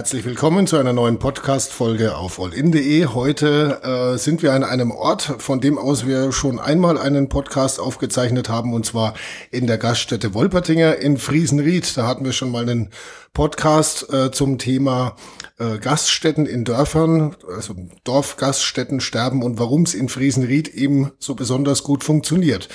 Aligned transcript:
Herzlich 0.00 0.24
willkommen 0.24 0.66
zu 0.66 0.78
einer 0.78 0.94
neuen 0.94 1.18
Podcast-Folge 1.18 2.16
auf 2.16 2.40
allin.de. 2.40 3.04
Heute 3.08 4.14
äh, 4.14 4.16
sind 4.16 4.42
wir 4.42 4.54
an 4.54 4.64
einem 4.64 4.92
Ort, 4.92 5.20
von 5.40 5.60
dem 5.60 5.76
aus 5.76 6.06
wir 6.06 6.32
schon 6.32 6.58
einmal 6.58 6.96
einen 6.96 7.28
Podcast 7.28 7.78
aufgezeichnet 7.78 8.48
haben, 8.48 8.72
und 8.72 8.86
zwar 8.86 9.12
in 9.50 9.66
der 9.66 9.76
Gaststätte 9.76 10.32
Wolpertinger 10.32 10.96
in 10.96 11.18
Friesenried. 11.18 11.98
Da 11.98 12.06
hatten 12.06 12.24
wir 12.24 12.32
schon 12.32 12.50
mal 12.50 12.62
einen 12.62 12.88
Podcast 13.32 14.12
äh, 14.12 14.32
zum 14.32 14.58
Thema 14.58 15.14
äh, 15.60 15.78
Gaststätten 15.78 16.46
in 16.46 16.64
Dörfern, 16.64 17.36
also 17.54 17.76
Dorfgaststätten 18.02 19.00
sterben 19.00 19.42
und 19.42 19.58
warum 19.58 19.82
es 19.82 19.94
in 19.94 20.08
Friesenried 20.08 20.68
eben 20.68 21.12
so 21.18 21.36
besonders 21.36 21.84
gut 21.84 22.02
funktioniert. 22.02 22.68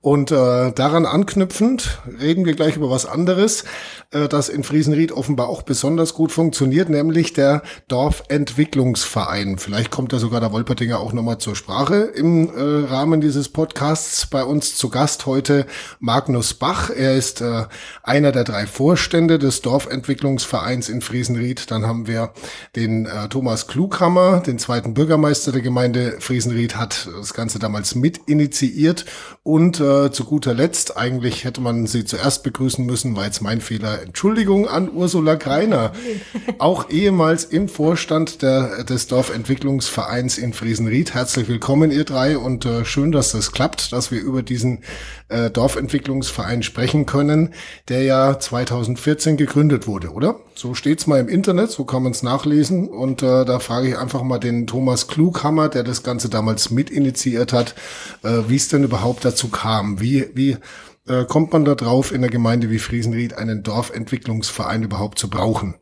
Und 0.00 0.32
äh, 0.32 0.72
daran 0.72 1.06
anknüpfend 1.06 2.00
reden 2.20 2.44
wir 2.44 2.54
gleich 2.54 2.74
über 2.74 2.90
was 2.90 3.06
anderes, 3.06 3.62
äh, 4.10 4.26
das 4.28 4.48
in 4.48 4.64
Friesenried 4.64 5.12
offenbar 5.12 5.48
auch 5.48 5.62
besonders 5.62 6.12
gut 6.14 6.32
funktioniert, 6.32 6.88
nämlich 6.88 7.32
der 7.34 7.62
Dorfentwicklungsverein. 7.86 9.58
Vielleicht 9.58 9.92
kommt 9.92 10.12
da 10.12 10.18
sogar 10.18 10.40
der 10.40 10.50
Wolpertinger 10.50 10.98
auch 10.98 11.12
nochmal 11.12 11.38
zur 11.38 11.54
Sprache 11.54 11.94
im 11.94 12.48
äh, 12.48 12.90
Rahmen 12.90 13.20
dieses 13.20 13.48
Podcasts. 13.48 14.26
Bei 14.26 14.42
uns 14.42 14.74
zu 14.74 14.88
Gast 14.88 15.26
heute 15.26 15.66
Magnus 16.00 16.54
Bach. 16.54 16.90
Er 16.90 17.14
ist 17.14 17.40
äh, 17.40 17.66
einer 18.02 18.32
der 18.32 18.42
drei 18.42 18.66
Vorstände 18.66 19.38
des 19.38 19.62
Dorfentwicklungsvereins 19.62 20.01
in 20.02 21.00
Friesenried. 21.00 21.70
Dann 21.70 21.86
haben 21.86 22.06
wir 22.06 22.32
den 22.76 23.06
äh, 23.06 23.28
Thomas 23.28 23.66
Klughammer, 23.66 24.40
den 24.40 24.58
zweiten 24.58 24.94
Bürgermeister 24.94 25.52
der 25.52 25.62
Gemeinde 25.62 26.16
Friesenried, 26.18 26.76
hat 26.76 27.08
das 27.18 27.34
Ganze 27.34 27.58
damals 27.58 27.94
mit 27.94 28.18
initiiert 28.26 29.04
und 29.42 29.80
äh, 29.80 30.12
zu 30.12 30.24
guter 30.24 30.54
Letzt, 30.54 30.96
eigentlich 30.96 31.44
hätte 31.44 31.60
man 31.60 31.86
sie 31.86 32.04
zuerst 32.04 32.42
begrüßen 32.42 32.84
müssen, 32.86 33.16
war 33.16 33.24
jetzt 33.24 33.42
mein 33.42 33.60
Fehler. 33.60 34.02
Entschuldigung 34.02 34.68
an 34.68 34.90
Ursula 34.92 35.34
Greiner, 35.34 35.92
auch 36.58 36.90
ehemals 36.90 37.44
im 37.44 37.68
Vorstand 37.68 38.42
der, 38.42 38.84
des 38.84 39.08
Dorfentwicklungsvereins 39.08 40.38
in 40.38 40.52
Friesenried. 40.52 41.14
Herzlich 41.14 41.48
willkommen, 41.48 41.90
ihr 41.90 42.04
drei, 42.04 42.38
und 42.38 42.64
äh, 42.66 42.84
schön, 42.84 43.12
dass 43.12 43.32
das 43.32 43.52
klappt, 43.52 43.92
dass 43.92 44.10
wir 44.10 44.20
über 44.20 44.42
diesen 44.42 44.84
äh, 45.28 45.50
Dorfentwicklungsverein 45.50 46.62
sprechen 46.62 47.06
können, 47.06 47.54
der 47.88 48.02
ja 48.02 48.38
2014 48.38 49.36
gegründet 49.36 49.86
wurde, 49.86 49.91
oder? 49.92 50.36
So 50.54 50.74
steht's 50.74 51.06
mal 51.06 51.20
im 51.20 51.28
Internet, 51.28 51.70
so 51.70 51.84
kann 51.84 52.02
man 52.02 52.12
es 52.12 52.22
nachlesen. 52.22 52.88
Und 52.88 53.22
äh, 53.22 53.44
da 53.44 53.58
frage 53.58 53.88
ich 53.88 53.98
einfach 53.98 54.22
mal 54.22 54.38
den 54.38 54.66
Thomas 54.66 55.08
Klughammer, 55.08 55.68
der 55.68 55.82
das 55.82 56.02
Ganze 56.02 56.28
damals 56.28 56.70
mitinitiiert 56.70 57.52
hat, 57.52 57.74
äh, 58.22 58.42
wie 58.48 58.56
es 58.56 58.68
denn 58.68 58.84
überhaupt 58.84 59.24
dazu 59.24 59.48
kam. 59.48 60.00
Wie, 60.00 60.26
wie 60.34 60.56
äh, 61.06 61.24
kommt 61.24 61.52
man 61.52 61.64
da 61.64 61.74
drauf, 61.74 62.12
in 62.12 62.20
der 62.20 62.30
Gemeinde 62.30 62.70
wie 62.70 62.78
Friesenried 62.78 63.34
einen 63.34 63.62
Dorfentwicklungsverein 63.62 64.82
überhaupt 64.82 65.18
zu 65.18 65.28
brauchen? 65.28 65.74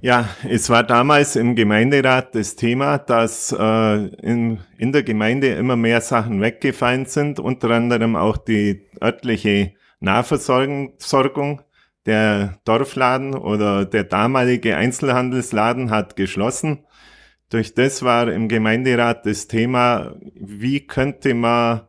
Ja, 0.00 0.28
es 0.48 0.68
war 0.68 0.82
damals 0.82 1.36
im 1.36 1.54
Gemeinderat 1.54 2.34
das 2.34 2.56
Thema, 2.56 2.98
dass 2.98 3.52
äh, 3.56 4.06
in, 4.16 4.58
in 4.76 4.90
der 4.90 5.04
Gemeinde 5.04 5.48
immer 5.54 5.76
mehr 5.76 6.00
Sachen 6.00 6.40
weggefallen 6.40 7.06
sind, 7.06 7.38
unter 7.38 7.70
anderem 7.70 8.16
auch 8.16 8.36
die 8.36 8.82
örtliche 9.00 9.74
Nahversorgung. 10.00 11.62
Der 12.06 12.58
Dorfladen 12.64 13.34
oder 13.34 13.84
der 13.84 14.04
damalige 14.04 14.76
Einzelhandelsladen 14.76 15.90
hat 15.90 16.16
geschlossen. 16.16 16.84
Durch 17.48 17.74
das 17.74 18.02
war 18.02 18.32
im 18.32 18.48
Gemeinderat 18.48 19.26
das 19.26 19.46
Thema, 19.46 20.16
wie 20.34 20.86
könnte 20.86 21.34
man 21.34 21.82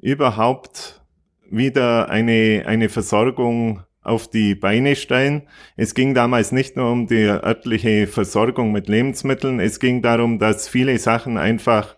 überhaupt 0.00 1.02
wieder 1.50 2.08
eine, 2.08 2.64
eine 2.66 2.88
Versorgung 2.88 3.82
auf 4.08 4.28
die 4.28 4.54
Beine 4.54 4.96
stellen. 4.96 5.42
Es 5.76 5.94
ging 5.94 6.14
damals 6.14 6.50
nicht 6.52 6.76
nur 6.76 6.90
um 6.90 7.06
die 7.06 7.26
örtliche 7.26 8.06
Versorgung 8.06 8.72
mit 8.72 8.88
Lebensmitteln, 8.88 9.60
es 9.60 9.80
ging 9.80 10.02
darum, 10.02 10.38
dass 10.38 10.68
viele 10.68 10.98
Sachen 10.98 11.36
einfach 11.36 11.96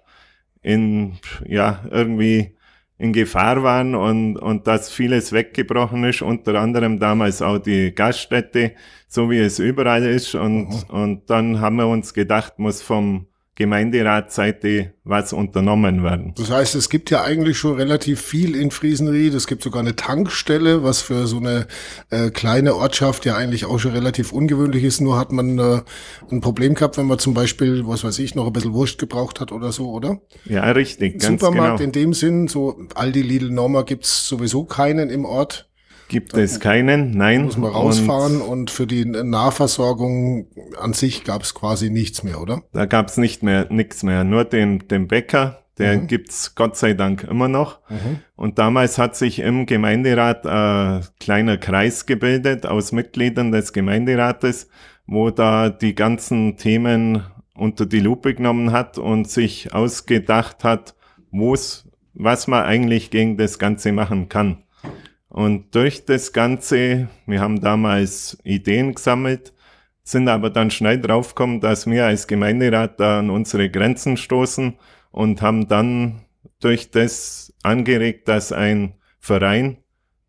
in, 0.63 1.19
ja, 1.47 1.85
irgendwie 1.91 2.57
in 3.01 3.15
Gefahr 3.15 3.63
waren 3.63 3.95
und, 3.95 4.37
und 4.37 4.67
dass 4.67 4.93
vieles 4.93 5.33
weggebrochen 5.33 6.05
ist, 6.05 6.21
unter 6.21 6.61
anderem 6.61 7.01
damals 7.01 7.41
auch 7.41 7.59
die 7.59 7.95
Gaststätte, 7.95 8.73
so 9.09 9.31
wie 9.31 9.39
es 9.39 9.59
überall 9.59 10.05
ist. 10.05 10.35
Und, 10.35 10.69
mhm. 10.69 10.83
und 10.89 11.31
dann 11.31 11.61
haben 11.61 11.77
wir 11.77 11.87
uns 11.87 12.13
gedacht, 12.13 12.59
muss 12.59 12.83
vom 12.83 13.27
Gemeinderatsseite 13.61 14.95
was 15.05 15.35
unternommen 15.35 16.03
werden. 16.03 16.33
Das 16.39 16.51
heißt, 16.51 16.75
es 16.77 16.89
gibt 16.89 17.11
ja 17.11 17.23
eigentlich 17.23 17.59
schon 17.59 17.75
relativ 17.75 18.23
viel 18.23 18.57
in 18.57 18.71
Friesenried. 18.71 19.35
Es 19.35 19.47
gibt 19.47 19.63
sogar 19.63 19.83
eine 19.83 19.95
Tankstelle, 19.97 20.83
was 20.83 21.03
für 21.03 21.27
so 21.27 21.37
eine 21.37 21.67
äh, 22.09 22.31
kleine 22.31 22.75
Ortschaft 22.75 23.27
ja 23.27 23.37
eigentlich 23.37 23.67
auch 23.67 23.79
schon 23.79 23.93
relativ 23.93 24.33
ungewöhnlich 24.33 24.83
ist. 24.83 25.03
Nur 25.03 25.19
hat 25.19 25.31
man 25.31 25.59
äh, 25.59 25.83
ein 26.31 26.41
Problem 26.41 26.75
gehabt, 26.75 26.97
wenn 26.97 27.05
man 27.05 27.19
zum 27.19 27.35
Beispiel, 27.35 27.87
was 27.87 28.03
weiß 28.03 28.19
ich, 28.21 28.35
noch 28.35 28.47
ein 28.47 28.53
bisschen 28.55 28.73
Wurst 28.73 28.99
gebraucht 28.99 29.41
hat 29.41 29.53
oder 29.53 29.73
so, 29.73 29.91
oder? 29.91 30.23
Ja, 30.47 30.71
richtig. 30.71 31.21
Ganz 31.21 31.27
Supermarkt 31.27 31.79
genau. 31.79 31.87
in 31.87 31.93
dem 31.93 32.15
Sinn, 32.15 32.49
so 32.49 32.81
Aldi, 32.95 33.21
Lidl, 33.21 33.51
Norma 33.51 33.83
gibt's 33.83 34.27
sowieso 34.27 34.65
keinen 34.65 35.11
im 35.11 35.27
Ort. 35.27 35.70
Gibt 36.11 36.35
es 36.35 36.59
keinen, 36.59 37.13
nein. 37.13 37.45
Muss 37.45 37.57
man 37.57 37.71
rausfahren 37.71 38.41
und, 38.41 38.49
und 38.49 38.71
für 38.73 38.89
die 38.89 39.05
Nahversorgung 39.05 40.49
an 40.77 40.93
sich 40.93 41.23
gab 41.23 41.43
es 41.43 41.55
quasi 41.55 41.89
nichts 41.89 42.25
mehr, 42.25 42.41
oder? 42.41 42.65
Da 42.73 42.87
gab 42.87 43.07
es 43.07 43.17
nicht 43.17 43.45
mehr, 43.45 43.69
nichts 43.71 44.03
mehr. 44.03 44.25
Nur 44.25 44.45
den, 44.45 44.89
den 44.89 45.07
Bäcker, 45.07 45.63
der 45.79 45.99
mhm. 45.99 46.09
gibt's 46.09 46.57
Gott 46.57 46.77
sei 46.77 46.95
Dank 46.95 47.23
immer 47.23 47.47
noch. 47.47 47.79
Mhm. 47.89 48.19
Und 48.35 48.59
damals 48.59 48.99
hat 48.99 49.15
sich 49.15 49.39
im 49.39 49.67
Gemeinderat 49.67 50.49
ein 50.49 51.05
kleiner 51.21 51.59
Kreis 51.59 52.07
gebildet 52.07 52.67
aus 52.67 52.91
Mitgliedern 52.91 53.53
des 53.53 53.73
Gemeinderates, 53.73 54.69
wo 55.07 55.31
da 55.31 55.71
die 55.71 55.95
ganzen 55.95 56.57
Themen 56.57 57.23
unter 57.55 57.87
die 57.87 58.01
Lupe 58.01 58.35
genommen 58.35 58.73
hat 58.73 58.99
und 58.99 59.31
sich 59.31 59.73
ausgedacht 59.73 60.65
hat, 60.65 60.97
wo's, 61.31 61.89
was 62.15 62.49
man 62.49 62.65
eigentlich 62.65 63.13
gegen 63.13 63.37
das 63.37 63.61
Ganze 63.61 63.93
machen 63.93 64.29
kann. 64.29 64.65
Und 65.31 65.77
durch 65.77 66.05
das 66.05 66.33
Ganze, 66.33 67.09
wir 67.25 67.41
haben 67.41 67.61
damals 67.61 68.37
Ideen 68.43 68.95
gesammelt, 68.95 69.53
sind 70.03 70.29
aber 70.29 70.51
dann 70.51 70.73
schnell 70.73 71.01
draufgekommen, 71.01 71.61
dass 71.61 71.87
wir 71.87 72.05
als 72.05 72.27
Gemeinderat 72.27 72.99
da 72.99 73.21
an 73.21 73.31
unsere 73.31 73.71
Grenzen 73.71 74.17
stoßen 74.17 74.77
und 75.13 75.41
haben 75.41 75.69
dann 75.69 76.23
durch 76.59 76.91
das 76.91 77.55
angeregt, 77.63 78.27
dass 78.27 78.53
ein 78.53 78.95
Verein, 79.21 79.79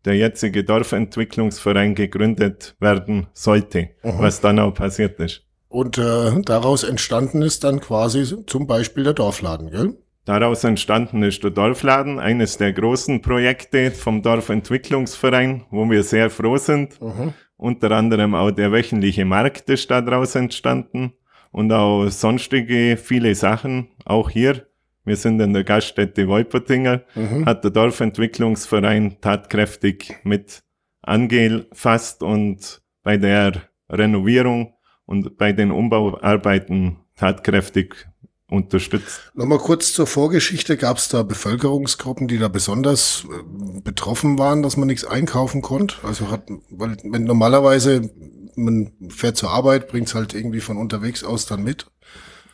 der 0.04 0.16
jetzige 0.16 0.62
Dorfentwicklungsverein 0.62 1.94
gegründet 1.94 2.76
werden 2.78 3.26
sollte, 3.32 3.90
mhm. 4.02 4.18
was 4.18 4.40
dann 4.40 4.60
auch 4.60 4.74
passiert 4.74 5.18
ist. 5.18 5.42
Und 5.68 5.98
äh, 5.98 6.42
daraus 6.42 6.84
entstanden 6.84 7.42
ist 7.42 7.64
dann 7.64 7.80
quasi 7.80 8.44
zum 8.46 8.66
Beispiel 8.66 9.04
der 9.04 9.14
Dorfladen, 9.14 9.70
gell? 9.70 9.96
Daraus 10.24 10.62
entstanden 10.62 11.24
ist 11.24 11.42
der 11.42 11.50
Dorfladen, 11.50 12.20
eines 12.20 12.56
der 12.56 12.72
großen 12.72 13.22
Projekte 13.22 13.90
vom 13.90 14.22
Dorfentwicklungsverein, 14.22 15.64
wo 15.70 15.90
wir 15.90 16.04
sehr 16.04 16.30
froh 16.30 16.58
sind. 16.58 17.00
Mhm. 17.00 17.34
Unter 17.56 17.90
anderem 17.90 18.34
auch 18.34 18.52
der 18.52 18.70
wöchentliche 18.70 19.24
Markt 19.24 19.68
ist 19.68 19.90
daraus 19.90 20.36
entstanden 20.36 21.12
und 21.50 21.72
auch 21.72 22.08
sonstige 22.08 22.96
viele 22.96 23.34
Sachen, 23.34 23.88
auch 24.04 24.30
hier. 24.30 24.66
Wir 25.04 25.16
sind 25.16 25.40
in 25.40 25.52
der 25.52 25.64
Gaststätte 25.64 26.28
Wolpertinger, 26.28 27.02
mhm. 27.16 27.44
hat 27.44 27.64
der 27.64 27.72
Dorfentwicklungsverein 27.72 29.20
tatkräftig 29.20 30.16
mit 30.22 30.62
angefasst 31.02 32.22
und 32.22 32.82
bei 33.02 33.16
der 33.16 33.54
Renovierung 33.90 34.74
und 35.04 35.36
bei 35.36 35.52
den 35.52 35.72
Umbauarbeiten 35.72 36.98
tatkräftig 37.16 38.06
unterstützt. 38.52 39.32
Nochmal 39.34 39.58
kurz 39.58 39.92
zur 39.92 40.06
Vorgeschichte. 40.06 40.76
Gab 40.76 40.98
es 40.98 41.08
da 41.08 41.22
Bevölkerungsgruppen, 41.22 42.28
die 42.28 42.38
da 42.38 42.48
besonders 42.48 43.24
äh, 43.24 43.80
betroffen 43.80 44.38
waren, 44.38 44.62
dass 44.62 44.76
man 44.76 44.88
nichts 44.88 45.04
einkaufen 45.04 45.62
konnte? 45.62 45.96
Also 46.02 46.30
hat, 46.30 46.48
weil 46.70 46.96
wenn 47.02 47.24
normalerweise 47.24 48.10
man 48.54 48.92
fährt 49.08 49.36
zur 49.36 49.50
Arbeit, 49.50 49.88
bringt 49.88 50.08
es 50.08 50.14
halt 50.14 50.34
irgendwie 50.34 50.60
von 50.60 50.76
unterwegs 50.76 51.24
aus 51.24 51.46
dann 51.46 51.62
mit. 51.62 51.86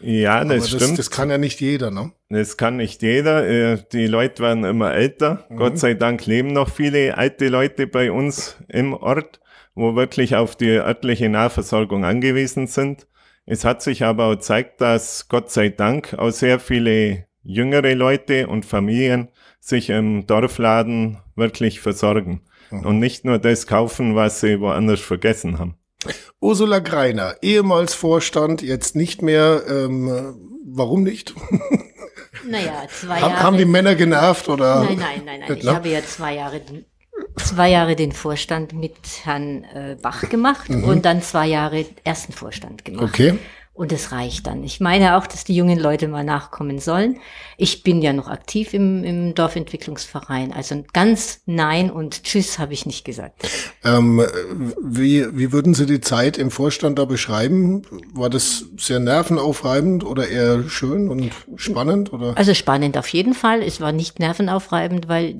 Ja, 0.00 0.44
das, 0.44 0.70
das 0.70 0.80
stimmt. 0.80 0.98
Das 0.98 1.10
kann 1.10 1.28
ja 1.28 1.38
nicht 1.38 1.60
jeder, 1.60 1.90
ne? 1.90 2.12
Das 2.28 2.56
kann 2.56 2.76
nicht 2.76 3.02
jeder. 3.02 3.46
Äh, 3.48 3.82
die 3.92 4.06
Leute 4.06 4.42
werden 4.42 4.64
immer 4.64 4.94
älter. 4.94 5.44
Mhm. 5.48 5.56
Gott 5.56 5.78
sei 5.78 5.94
Dank 5.94 6.24
leben 6.26 6.52
noch 6.52 6.70
viele 6.70 7.18
alte 7.18 7.48
Leute 7.48 7.88
bei 7.88 8.12
uns 8.12 8.56
im 8.68 8.92
Ort, 8.94 9.40
wo 9.74 9.96
wirklich 9.96 10.36
auf 10.36 10.54
die 10.54 10.70
örtliche 10.70 11.28
Nahversorgung 11.28 12.04
angewiesen 12.04 12.68
sind. 12.68 13.08
Es 13.50 13.64
hat 13.64 13.80
sich 13.80 14.04
aber 14.04 14.26
auch 14.26 14.32
gezeigt, 14.32 14.82
dass 14.82 15.28
Gott 15.28 15.50
sei 15.50 15.70
Dank 15.70 16.14
auch 16.18 16.30
sehr 16.30 16.60
viele 16.60 17.24
jüngere 17.42 17.94
Leute 17.94 18.46
und 18.46 18.66
Familien 18.66 19.28
sich 19.58 19.88
im 19.88 20.26
Dorfladen 20.26 21.18
wirklich 21.34 21.80
versorgen 21.80 22.42
mhm. 22.70 22.84
und 22.84 22.98
nicht 22.98 23.24
nur 23.24 23.38
das 23.38 23.66
kaufen, 23.66 24.14
was 24.14 24.40
sie 24.40 24.60
woanders 24.60 25.00
vergessen 25.00 25.58
haben. 25.58 25.78
Ursula 26.40 26.80
Greiner, 26.80 27.36
ehemals 27.40 27.94
Vorstand, 27.94 28.60
jetzt 28.60 28.94
nicht 28.94 29.22
mehr. 29.22 29.62
Ähm, 29.66 30.36
warum 30.66 31.02
nicht? 31.02 31.34
Naja, 32.46 32.84
zwei 32.88 33.18
Jahre. 33.18 33.42
Haben 33.42 33.56
die 33.56 33.64
Männer 33.64 33.94
genervt 33.94 34.48
oder? 34.48 34.84
Nein, 34.84 34.98
nein, 34.98 35.22
nein, 35.24 35.40
nein. 35.40 35.58
Ich 35.58 35.66
habe 35.66 35.88
ja 35.88 36.02
zwei 36.04 36.34
Jahre 36.34 36.60
zwei 37.36 37.70
Jahre 37.70 37.96
den 37.96 38.12
Vorstand 38.12 38.72
mit 38.72 38.94
Herrn 39.24 39.64
äh, 39.64 39.96
Bach 40.00 40.28
gemacht 40.28 40.68
mhm. 40.68 40.84
und 40.84 41.04
dann 41.04 41.22
zwei 41.22 41.46
Jahre 41.46 41.86
ersten 42.04 42.32
Vorstand 42.32 42.84
gemacht. 42.84 43.04
Okay. 43.04 43.38
Und 43.78 43.92
es 43.92 44.10
reicht 44.10 44.48
dann. 44.48 44.64
Ich 44.64 44.80
meine 44.80 45.16
auch, 45.16 45.28
dass 45.28 45.44
die 45.44 45.54
jungen 45.54 45.78
Leute 45.78 46.08
mal 46.08 46.24
nachkommen 46.24 46.80
sollen. 46.80 47.20
Ich 47.56 47.84
bin 47.84 48.02
ja 48.02 48.12
noch 48.12 48.26
aktiv 48.26 48.74
im, 48.74 49.04
im 49.04 49.36
Dorfentwicklungsverein. 49.36 50.52
Also 50.52 50.84
ganz 50.92 51.42
Nein 51.46 51.88
und 51.88 52.24
Tschüss 52.24 52.58
habe 52.58 52.72
ich 52.72 52.86
nicht 52.86 53.04
gesagt. 53.04 53.48
Ähm, 53.84 54.20
wie, 54.82 55.26
wie 55.38 55.52
würden 55.52 55.74
Sie 55.74 55.86
die 55.86 56.00
Zeit 56.00 56.38
im 56.38 56.50
Vorstand 56.50 56.98
da 56.98 57.04
beschreiben? 57.04 57.82
War 58.12 58.30
das 58.30 58.64
sehr 58.76 58.98
nervenaufreibend 58.98 60.02
oder 60.02 60.26
eher 60.26 60.68
schön 60.68 61.08
und 61.08 61.30
spannend? 61.54 62.12
Oder? 62.12 62.36
Also 62.36 62.54
spannend 62.54 62.98
auf 62.98 63.06
jeden 63.10 63.34
Fall. 63.34 63.62
Es 63.62 63.80
war 63.80 63.92
nicht 63.92 64.18
nervenaufreibend, 64.18 65.06
weil 65.06 65.38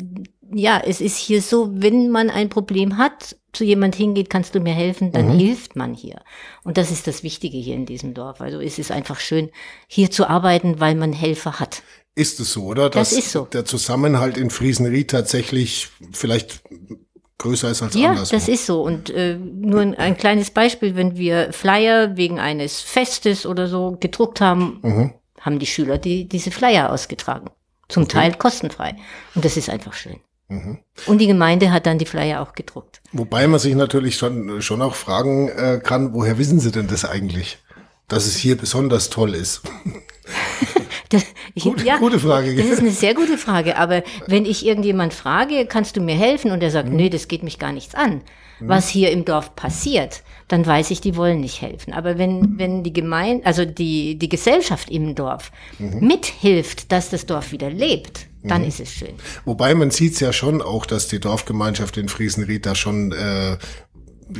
ja, 0.53 0.81
es 0.85 1.01
ist 1.01 1.17
hier 1.17 1.43
so, 1.43 1.71
wenn 1.73 2.11
man 2.11 2.31
ein 2.31 2.49
Problem 2.49 2.97
hat, 2.97 3.37
zu 3.53 3.65
jemand 3.65 3.95
hingeht, 3.95 4.31
kannst 4.31 4.55
du 4.55 4.61
mir 4.61 4.75
helfen, 4.75 5.13
dann 5.13 5.29
mhm. 5.29 5.39
hilft 5.39 5.77
man 5.77 5.95
hier. 5.95 6.21
Und 6.65 6.77
das 6.77 6.91
ist 6.91 7.07
das 7.07 7.23
Wichtige 7.23 7.57
hier 7.57 7.75
in 7.75 7.87
diesem 7.87 8.15
Dorf. 8.15 8.41
Also 8.41 8.61
es 8.61 8.79
ist 8.79 8.91
einfach 8.91 9.21
schön, 9.21 9.51
hier 9.87 10.11
zu 10.11 10.29
arbeiten, 10.29 10.81
weil 10.81 10.95
man 10.95 11.13
Helfer 11.13 11.59
hat. 11.59 11.83
Ist 12.15 12.41
es 12.41 12.53
so, 12.53 12.65
oder? 12.65 12.91
Dass 12.91 13.11
das 13.11 13.19
ist 13.19 13.33
so. 13.33 13.45
Der 13.45 13.65
Zusammenhalt 13.65 14.37
in 14.37 14.51
Friesenried 14.51 15.11
tatsächlich 15.11 15.89
vielleicht 16.13 16.63
größer 17.39 17.71
ist 17.71 17.83
als 17.83 17.95
ja, 17.95 18.11
anderswo. 18.11 18.35
Ja, 18.35 18.39
das 18.39 18.49
ist 18.49 18.67
so. 18.67 18.83
Und 18.83 19.11
äh, 19.11 19.37
nur 19.37 19.81
ein, 19.81 19.95
ein, 19.95 20.17
kleines 20.17 20.51
Beispiel, 20.51 20.97
wenn 20.97 21.17
wir 21.17 21.53
Flyer 21.53 22.17
wegen 22.17 22.39
eines 22.39 22.81
Festes 22.81 23.47
oder 23.47 23.69
so 23.69 23.97
gedruckt 23.99 24.41
haben, 24.41 24.81
mhm. 24.83 25.15
haben 25.41 25.59
die 25.59 25.67
Schüler 25.67 25.99
die, 25.99 26.29
diese 26.29 26.51
Flyer 26.51 26.93
ausgetragen. 26.93 27.51
Zum 27.89 28.03
okay. 28.03 28.13
Teil 28.13 28.35
kostenfrei. 28.35 28.97
Und 29.35 29.45
das 29.45 29.57
ist 29.57 29.71
einfach 29.71 29.95
schön. 29.95 30.21
Mhm. 30.49 30.79
Und 31.07 31.19
die 31.19 31.27
Gemeinde 31.27 31.71
hat 31.71 31.87
dann 31.87 31.99
die 31.99 32.07
Flyer 32.07 32.41
auch 32.41 32.53
gedruckt. 32.55 33.03
Wobei 33.13 33.47
man 33.47 33.61
sich 33.61 33.75
natürlich 33.75 34.17
schon, 34.17 34.63
schon 34.63 34.83
auch 34.83 34.95
fragen 34.95 35.49
äh, 35.49 35.81
kann, 35.83 36.15
woher 36.15 36.39
wissen 36.39 36.59
Sie 36.59 36.73
denn 36.73 36.89
das 36.89 37.05
eigentlich? 37.05 37.59
Dass 38.09 38.27
es 38.27 38.37
hier 38.37 38.57
besonders 38.57 39.11
toll 39.11 39.35
ist. 39.35 39.63
Das, 41.11 41.25
Gut, 41.63 41.83
ja, 41.83 41.97
gute 41.97 42.19
Frage. 42.19 42.55
Das 42.55 42.67
ist 42.67 42.81
eine 42.81 42.91
sehr 42.91 43.15
gute 43.15 43.39
Frage. 43.39 43.79
Aber 43.79 44.03
wenn 44.27 44.45
ich 44.45 44.67
irgendjemand 44.67 45.15
frage, 45.15 45.65
kannst 45.67 45.97
du 45.97 46.03
mir 46.03 46.15
helfen? 46.15 46.51
Und 46.51 46.63
er 46.63 46.71
sagt, 46.71 46.91
mhm. 46.91 46.97
nee, 46.97 47.09
das 47.09 47.29
geht 47.29 47.43
mich 47.43 47.59
gar 47.59 47.73
nichts 47.73 47.95
an. 47.95 48.21
Mhm. 48.61 48.69
Was 48.69 48.89
hier 48.89 49.11
im 49.11 49.25
Dorf 49.25 49.57
passiert, 49.57 50.23
dann 50.49 50.67
weiß 50.67 50.91
ich, 50.91 51.01
die 51.01 51.17
wollen 51.17 51.41
nicht 51.41 51.63
helfen. 51.63 51.93
Aber 51.93 52.19
wenn, 52.19 52.59
wenn 52.59 52.83
die 52.83 52.93
Gemeinde, 52.93 53.47
also 53.47 53.65
die, 53.65 54.19
die 54.19 54.29
Gesellschaft 54.29 54.91
im 54.91 55.15
Dorf 55.15 55.51
mhm. 55.79 56.07
mithilft, 56.07 56.93
dass 56.93 57.11
das 57.11 57.25
Dorf 57.27 57.53
wieder 57.53 57.71
lebt, 57.71 58.28
dann 58.43 58.63
mhm. 58.63 58.69
ist 58.69 58.81
es 58.81 58.93
schön. 58.93 59.15
Wobei 59.45 59.75
man 59.75 59.91
sieht 59.91 60.15
es 60.15 60.21
ja 60.21 60.33
schon 60.33 60.63
auch, 60.63 60.87
dass 60.87 61.09
die 61.09 61.21
Dorfgemeinschaft 61.21 61.97
in 61.97 62.09
Friesenried 62.09 62.67
da 62.67 62.75
schon 62.75 63.13
äh, 63.13 63.57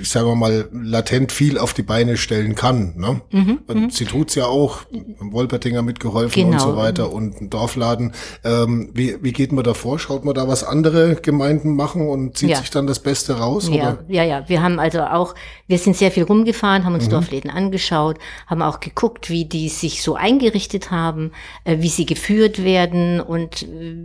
ich 0.01 0.11
sage 0.11 0.35
mal, 0.35 0.69
latent 0.73 1.33
viel 1.33 1.59
auf 1.59 1.73
die 1.73 1.83
Beine 1.83 2.17
stellen 2.17 2.55
kann. 2.55 2.95
Ne? 2.97 3.21
Mhm, 3.31 3.59
und 3.67 3.77
mhm. 3.77 3.91
sie 3.91 4.05
tut's 4.05 4.35
ja 4.35 4.47
auch, 4.47 4.81
im 4.91 5.33
Wolpertinger 5.33 5.83
mitgeholfen 5.83 6.51
genau. 6.51 6.53
und 6.53 6.61
so 6.61 6.77
weiter 6.77 7.13
und 7.13 7.41
ein 7.41 7.51
Dorfladen. 7.51 8.13
Ähm, 8.45 8.91
wie, 8.95 9.17
wie 9.23 9.33
geht 9.33 9.53
man 9.53 9.65
da 9.65 9.75
vor? 9.75 9.99
Schaut 9.99 10.25
man 10.25 10.35
da, 10.35 10.49
was 10.49 10.65
andere 10.65 11.17
Gemeinden 11.17 11.75
machen 11.75 12.09
und 12.09 12.37
zieht 12.37 12.51
ja. 12.51 12.57
sich 12.59 12.71
dann 12.71 12.87
das 12.87 13.01
Beste 13.01 13.39
raus? 13.39 13.69
Ja, 13.69 13.75
oder? 13.75 13.99
ja, 14.09 14.25
ja. 14.25 14.49
Wir 14.49 14.63
haben 14.63 14.79
also 14.79 15.01
auch, 15.01 15.35
wir 15.67 15.79
sind 15.79 15.97
sehr 15.97 16.11
viel 16.11 16.25
rumgefahren, 16.25 16.85
haben 16.85 16.95
uns 16.95 17.07
mhm. 17.07 17.11
Dorfläden 17.11 17.51
angeschaut, 17.51 18.19
haben 18.47 18.63
auch 18.63 18.81
geguckt, 18.81 19.31
wie 19.31 19.45
die 19.45 19.69
sich 19.69 20.03
so 20.03 20.15
eingerichtet 20.15 20.91
haben, 20.91 21.33
äh, 21.65 21.79
wie 21.81 21.89
sie 21.89 22.07
geführt 22.07 22.63
werden. 22.63 23.21
Und 23.21 23.63
äh, 23.63 23.97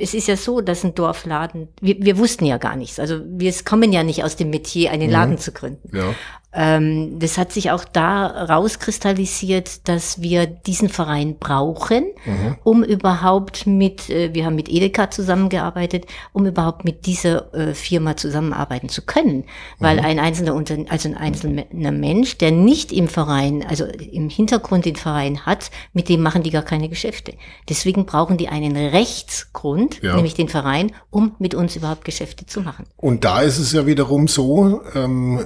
es 0.00 0.14
ist 0.14 0.28
ja 0.28 0.36
so, 0.36 0.60
dass 0.60 0.84
ein 0.84 0.94
Dorfladen, 0.94 1.68
wir, 1.80 1.96
wir 1.98 2.18
wussten 2.18 2.44
ja 2.44 2.58
gar 2.58 2.76
nichts. 2.76 2.98
Also 2.98 3.20
wir 3.26 3.52
kommen 3.64 3.92
ja 3.92 4.02
nicht 4.02 4.24
aus 4.24 4.36
dem 4.36 4.50
Metier, 4.50 4.90
einen 4.90 5.10
Laden 5.10 5.31
Laden 5.32 5.42
zu 5.42 5.52
gründen. 5.52 5.96
Ja. 5.96 6.14
Ähm, 6.54 7.18
das 7.18 7.38
hat 7.38 7.50
sich 7.50 7.70
auch 7.70 7.84
da 7.84 8.26
rauskristallisiert, 8.26 9.88
dass 9.88 10.20
wir 10.20 10.46
diesen 10.46 10.90
Verein 10.90 11.36
brauchen, 11.38 12.04
mhm. 12.26 12.56
um 12.62 12.84
überhaupt 12.84 13.66
mit, 13.66 14.10
äh, 14.10 14.34
wir 14.34 14.44
haben 14.44 14.56
mit 14.56 14.68
Edeka 14.68 15.10
zusammengearbeitet, 15.10 16.06
um 16.32 16.44
überhaupt 16.44 16.84
mit 16.84 17.06
dieser 17.06 17.54
äh, 17.54 17.74
Firma 17.74 18.16
zusammenarbeiten 18.16 18.90
zu 18.90 19.02
können. 19.02 19.44
Weil 19.78 19.98
mhm. 19.98 20.04
ein 20.04 20.18
einzelner 20.18 20.54
Unter 20.54 20.76
also 20.88 21.08
ein 21.08 21.16
einzelner 21.16 21.92
Mensch, 21.92 22.36
der 22.36 22.50
nicht 22.50 22.92
im 22.92 23.08
Verein, 23.08 23.64
also 23.66 23.86
im 23.86 24.28
Hintergrund 24.28 24.84
den 24.84 24.96
Verein 24.96 25.46
hat, 25.46 25.70
mit 25.94 26.10
dem 26.10 26.20
machen 26.20 26.42
die 26.42 26.50
gar 26.50 26.62
keine 26.62 26.90
Geschäfte. 26.90 27.32
Deswegen 27.68 28.04
brauchen 28.04 28.36
die 28.36 28.48
einen 28.48 28.76
Rechtsgrund, 28.76 30.02
ja. 30.02 30.16
nämlich 30.16 30.34
den 30.34 30.48
Verein, 30.48 30.92
um 31.10 31.34
mit 31.38 31.54
uns 31.54 31.76
überhaupt 31.76 32.04
Geschäfte 32.04 32.44
zu 32.44 32.60
machen. 32.60 32.84
Und 32.96 33.24
da 33.24 33.40
ist 33.40 33.58
es 33.58 33.72
ja 33.72 33.86
wiederum 33.86 34.28
so, 34.28 34.82
ähm, 34.94 35.40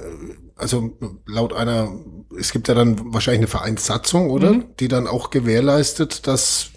also 0.57 0.97
laut 1.25 1.53
einer, 1.53 1.91
es 2.37 2.51
gibt 2.51 2.67
ja 2.67 2.73
dann 2.73 3.13
wahrscheinlich 3.13 3.41
eine 3.41 3.47
Vereinssatzung, 3.47 4.29
oder? 4.29 4.53
Mhm. 4.53 4.65
Die 4.79 4.87
dann 4.87 5.07
auch 5.07 5.29
gewährleistet, 5.29 6.27
dass 6.27 6.71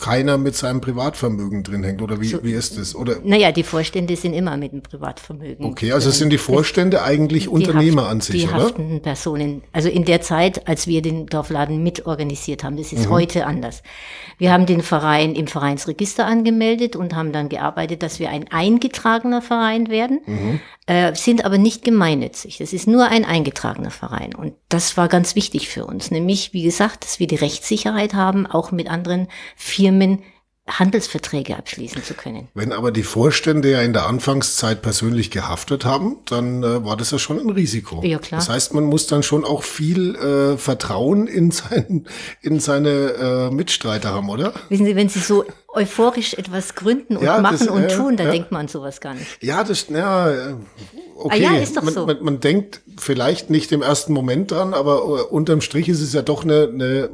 keiner 0.00 0.38
mit 0.38 0.54
seinem 0.54 0.80
Privatvermögen 0.80 1.62
drin 1.62 1.82
hängt 1.82 2.00
oder 2.00 2.20
wie, 2.20 2.28
so, 2.28 2.42
wie 2.42 2.52
ist 2.52 2.78
es? 2.78 2.94
Oder? 2.94 3.16
Naja, 3.22 3.52
die 3.52 3.62
Vorstände 3.62 4.16
sind 4.16 4.32
immer 4.32 4.56
mit 4.56 4.72
dem 4.72 4.82
Privatvermögen. 4.82 5.66
Okay, 5.66 5.92
also 5.92 6.10
sind 6.10 6.30
die 6.30 6.38
Vorstände 6.38 7.02
eigentlich 7.02 7.44
die 7.44 7.48
Unternehmer 7.48 8.02
Haft, 8.02 8.10
an 8.10 8.20
sich, 8.20 8.42
die 8.42 8.48
oder? 8.48 8.56
Die 8.56 8.62
haftenden 8.62 9.02
Personen. 9.02 9.62
Also 9.72 9.88
in 9.88 10.04
der 10.04 10.20
Zeit, 10.20 10.68
als 10.68 10.86
wir 10.86 11.02
den 11.02 11.26
Dorfladen 11.26 11.82
mitorganisiert 11.82 12.64
haben, 12.64 12.76
das 12.76 12.92
ist 12.92 13.06
mhm. 13.06 13.10
heute 13.10 13.46
anders. 13.46 13.82
Wir 14.38 14.52
haben 14.52 14.64
den 14.64 14.80
Verein 14.80 15.34
im 15.34 15.46
Vereinsregister 15.46 16.24
angemeldet 16.24 16.96
und 16.96 17.14
haben 17.14 17.32
dann 17.32 17.48
gearbeitet, 17.48 18.02
dass 18.02 18.18
wir 18.18 18.30
ein 18.30 18.50
eingetragener 18.50 19.42
Verein 19.42 19.88
werden, 19.88 20.20
mhm. 20.24 20.60
Äh, 20.90 21.14
sind 21.14 21.44
aber 21.44 21.56
nicht 21.56 21.84
gemeinnützig. 21.84 22.58
Das 22.58 22.72
ist 22.72 22.88
nur 22.88 23.06
ein 23.06 23.24
eingetragener 23.24 23.92
Verein. 23.92 24.34
Und 24.34 24.54
das 24.68 24.96
war 24.96 25.06
ganz 25.06 25.36
wichtig 25.36 25.68
für 25.68 25.86
uns. 25.86 26.10
Nämlich, 26.10 26.52
wie 26.52 26.64
gesagt, 26.64 27.04
dass 27.04 27.20
wir 27.20 27.28
die 27.28 27.36
Rechtssicherheit 27.36 28.12
haben, 28.12 28.44
auch 28.44 28.72
mit 28.72 28.90
anderen 28.90 29.28
Firmen 29.54 30.24
Handelsverträge 30.66 31.56
abschließen 31.56 32.02
zu 32.02 32.14
können. 32.14 32.48
Wenn 32.54 32.72
aber 32.72 32.90
die 32.90 33.02
Vorstände 33.04 33.70
ja 33.70 33.82
in 33.82 33.92
der 33.92 34.06
Anfangszeit 34.06 34.82
persönlich 34.82 35.30
gehaftet 35.30 35.84
haben, 35.84 36.16
dann 36.26 36.62
äh, 36.62 36.84
war 36.84 36.96
das 36.96 37.12
ja 37.12 37.18
schon 37.18 37.38
ein 37.38 37.50
Risiko. 37.50 38.02
Ja, 38.04 38.18
klar. 38.18 38.40
Das 38.40 38.48
heißt, 38.48 38.74
man 38.74 38.84
muss 38.84 39.06
dann 39.06 39.22
schon 39.22 39.44
auch 39.44 39.62
viel 39.62 40.16
äh, 40.16 40.56
Vertrauen 40.56 41.28
in, 41.28 41.50
sein, 41.50 42.06
in 42.42 42.58
seine 42.58 42.90
äh, 42.90 43.50
Mitstreiter 43.50 44.10
haben, 44.10 44.28
oder? 44.28 44.52
Wissen 44.68 44.86
Sie, 44.86 44.96
wenn 44.96 45.08
Sie 45.08 45.20
so 45.20 45.44
euphorisch 45.72 46.34
etwas 46.34 46.74
gründen 46.74 47.16
und 47.16 47.24
ja, 47.24 47.40
machen 47.40 47.58
das, 47.58 47.68
und 47.68 47.90
tun, 47.90 48.16
dann 48.16 48.26
ja. 48.26 48.32
denkt 48.32 48.50
man 48.50 48.68
sowas 48.68 49.00
gar 49.00 49.14
nicht. 49.14 49.42
Ja, 49.42 49.62
das, 49.62 49.88
ja, 49.88 50.56
okay. 51.16 51.46
Ah, 51.46 51.52
ja, 51.54 51.56
ist 51.58 51.76
doch 51.76 51.82
man, 51.82 51.94
so. 51.94 52.06
Man, 52.06 52.22
man, 52.22 52.40
denkt 52.40 52.80
vielleicht 52.98 53.50
nicht 53.50 53.70
im 53.70 53.82
ersten 53.82 54.12
Moment 54.12 54.50
dran, 54.50 54.74
aber 54.74 54.96
äh, 54.96 55.22
unterm 55.32 55.60
Strich 55.60 55.88
ist 55.88 56.00
es 56.00 56.12
ja 56.12 56.22
doch 56.22 56.44
eine, 56.44 56.68
eine 56.72 57.10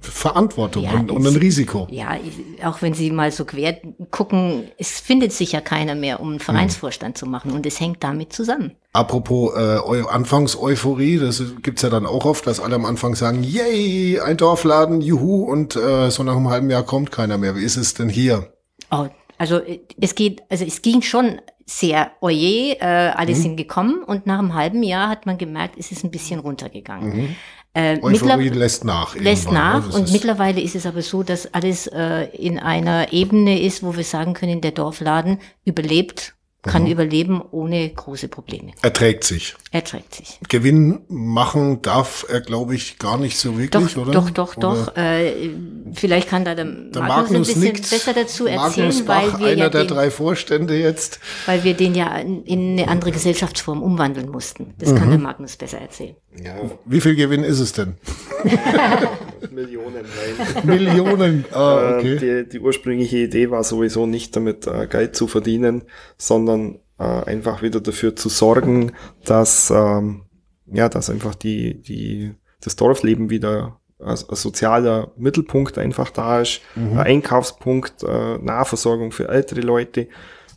Verantwortung 0.00 0.84
ja, 0.84 0.92
und, 0.92 1.10
und, 1.10 1.26
ein 1.26 1.36
Risiko. 1.36 1.86
Ja, 1.90 2.16
auch 2.64 2.82
wenn 2.82 2.94
Sie 2.94 3.10
mal 3.10 3.30
so 3.30 3.44
quer 3.44 3.76
gucken, 4.10 4.68
es 4.78 4.98
findet 4.98 5.32
sich 5.32 5.52
ja 5.52 5.60
keiner 5.60 5.94
mehr, 5.94 6.20
um 6.20 6.30
einen 6.30 6.38
hm. 6.38 6.44
Vereinsvorstand 6.44 7.16
hm. 7.16 7.18
zu 7.20 7.26
machen 7.26 7.52
und 7.52 7.66
es 7.66 7.78
hängt 7.78 8.02
damit 8.02 8.32
zusammen. 8.32 8.72
Apropos 8.94 9.54
äh, 9.56 10.02
Anfangseuphorie, 10.06 11.18
das 11.18 11.42
gibt's 11.62 11.80
ja 11.80 11.88
dann 11.88 12.04
auch 12.04 12.26
oft, 12.26 12.46
dass 12.46 12.60
alle 12.60 12.74
am 12.74 12.84
Anfang 12.84 13.14
sagen, 13.14 13.42
yay, 13.42 14.20
ein 14.20 14.36
Dorfladen, 14.36 15.00
juhu, 15.00 15.44
und 15.44 15.76
äh, 15.76 16.10
so 16.10 16.22
nach 16.22 16.36
einem 16.36 16.50
halben 16.50 16.68
Jahr 16.68 16.82
kommt 16.82 17.10
keiner 17.10 17.38
mehr. 17.38 17.56
Wie 17.56 17.64
ist 17.64 17.76
es 17.76 17.94
denn 17.94 18.10
hier? 18.10 18.52
Oh, 18.90 19.06
also 19.38 19.60
es 19.98 20.14
geht, 20.14 20.42
also 20.50 20.66
es 20.66 20.82
ging 20.82 21.00
schon 21.00 21.40
sehr, 21.64 22.10
oje, 22.20 22.76
äh, 22.80 22.84
alle 22.84 23.32
mhm. 23.32 23.36
sind 23.36 23.56
gekommen 23.56 24.02
und 24.04 24.26
nach 24.26 24.38
einem 24.38 24.52
halben 24.52 24.82
Jahr 24.82 25.08
hat 25.08 25.24
man 25.24 25.38
gemerkt, 25.38 25.76
es 25.78 25.90
ist 25.90 26.04
ein 26.04 26.10
bisschen 26.10 26.40
runtergegangen. 26.40 27.16
Mhm. 27.16 27.36
Äh, 27.74 27.98
Euphorie 28.02 28.50
lässt 28.50 28.84
nach. 28.84 29.14
Lässt 29.16 29.50
nach 29.50 29.94
und 29.94 30.04
ist 30.04 30.12
mittlerweile 30.12 30.60
ist 30.60 30.74
es 30.74 30.84
aber 30.84 31.00
so, 31.00 31.22
dass 31.22 31.54
alles 31.54 31.86
äh, 31.86 32.24
in 32.36 32.58
einer 32.58 33.14
Ebene 33.14 33.62
ist, 33.62 33.82
wo 33.82 33.96
wir 33.96 34.04
sagen 34.04 34.34
können, 34.34 34.60
der 34.60 34.72
Dorfladen 34.72 35.38
überlebt 35.64 36.34
kann 36.62 36.84
mhm. 36.84 36.92
überleben 36.92 37.42
ohne 37.50 37.88
große 37.88 38.28
Probleme. 38.28 38.72
Er 38.82 38.92
trägt 38.92 39.24
sich. 39.24 39.56
Er 39.72 39.82
trägt 39.82 40.14
sich. 40.14 40.38
Gewinn 40.48 41.00
machen 41.08 41.82
darf 41.82 42.24
er, 42.28 42.40
glaube 42.40 42.76
ich, 42.76 42.98
gar 42.98 43.18
nicht 43.18 43.36
so 43.36 43.58
wirklich, 43.58 43.94
doch, 43.94 44.02
oder? 44.02 44.12
Doch, 44.12 44.30
doch, 44.30 44.56
oder? 44.56 44.84
doch. 44.86 44.96
Äh, 44.96 45.50
vielleicht 45.92 46.28
kann 46.28 46.44
da 46.44 46.54
der, 46.54 46.66
der 46.66 47.02
Magnus, 47.02 47.30
Magnus 47.30 47.34
ein 47.34 47.40
bisschen 47.40 47.62
nickt. 47.62 47.90
besser 47.90 48.12
dazu 48.12 48.46
erzählen, 48.46 48.86
Magnus 48.88 49.04
Bach, 49.04 49.32
weil 49.34 49.40
wir 49.40 49.46
einer 49.48 49.56
ja 49.64 49.68
der 49.70 49.84
den, 49.84 49.88
drei 49.88 50.10
Vorstände 50.10 50.78
jetzt. 50.78 51.18
Weil 51.46 51.64
wir 51.64 51.74
den 51.74 51.96
ja 51.96 52.16
in, 52.18 52.44
in 52.44 52.78
eine 52.78 52.88
andere 52.88 53.10
Gesellschaftsform 53.10 53.82
umwandeln 53.82 54.30
mussten. 54.30 54.74
Das 54.78 54.90
mhm. 54.90 54.98
kann 54.98 55.10
der 55.10 55.18
Magnus 55.18 55.56
besser 55.56 55.78
erzählen. 55.78 56.14
Ja. 56.40 56.54
Wie 56.84 57.00
viel 57.00 57.16
Gewinn 57.16 57.42
ist 57.42 57.58
es 57.58 57.72
denn? 57.72 57.96
Millionen, 59.50 60.04
nein. 60.04 60.64
Millionen, 60.64 61.44
ah, 61.52 61.96
okay. 61.96 62.14
Äh, 62.14 62.44
die, 62.44 62.48
die, 62.50 62.60
ursprüngliche 62.60 63.18
Idee 63.18 63.50
war 63.50 63.64
sowieso 63.64 64.06
nicht 64.06 64.34
damit 64.36 64.66
äh, 64.66 64.86
Geld 64.86 65.16
zu 65.16 65.26
verdienen, 65.26 65.82
sondern 66.16 66.78
äh, 66.98 67.04
einfach 67.04 67.62
wieder 67.62 67.80
dafür 67.80 68.14
zu 68.16 68.28
sorgen, 68.28 68.92
dass, 69.24 69.70
ähm, 69.70 70.22
ja, 70.66 70.88
dass 70.88 71.10
einfach 71.10 71.34
die, 71.34 71.80
die, 71.82 72.34
das 72.60 72.76
Dorfleben 72.76 73.30
wieder 73.30 73.80
als, 73.98 74.28
als 74.28 74.42
sozialer 74.42 75.12
Mittelpunkt 75.16 75.78
einfach 75.78 76.10
da 76.10 76.40
ist, 76.40 76.60
mhm. 76.74 76.92
ein 76.92 77.06
Einkaufspunkt, 77.06 78.02
äh, 78.02 78.38
Nahversorgung 78.38 79.12
für 79.12 79.28
ältere 79.28 79.60
Leute 79.60 80.08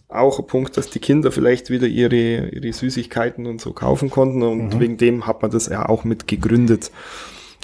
auch 0.08 0.40
ein 0.40 0.48
Punkt, 0.48 0.78
dass 0.78 0.90
die 0.90 1.00
Kinder 1.00 1.32
vielleicht 1.32 1.70
wieder 1.70 1.88
ihre, 1.88 2.50
ihre 2.50 2.74
Süßigkeiten 2.74 3.46
und 3.46 3.60
so 3.60 3.74
kaufen 3.74 4.10
konnten 4.10 4.44
und 4.44 4.76
mhm. 4.76 4.80
wegen 4.80 4.98
dem 4.98 5.28
hat 5.28 5.42
man 5.42 5.52
das 5.52 5.68
ja 5.68 5.88
auch 5.88 6.04
mit 6.04 6.28
gegründet. 6.28 6.92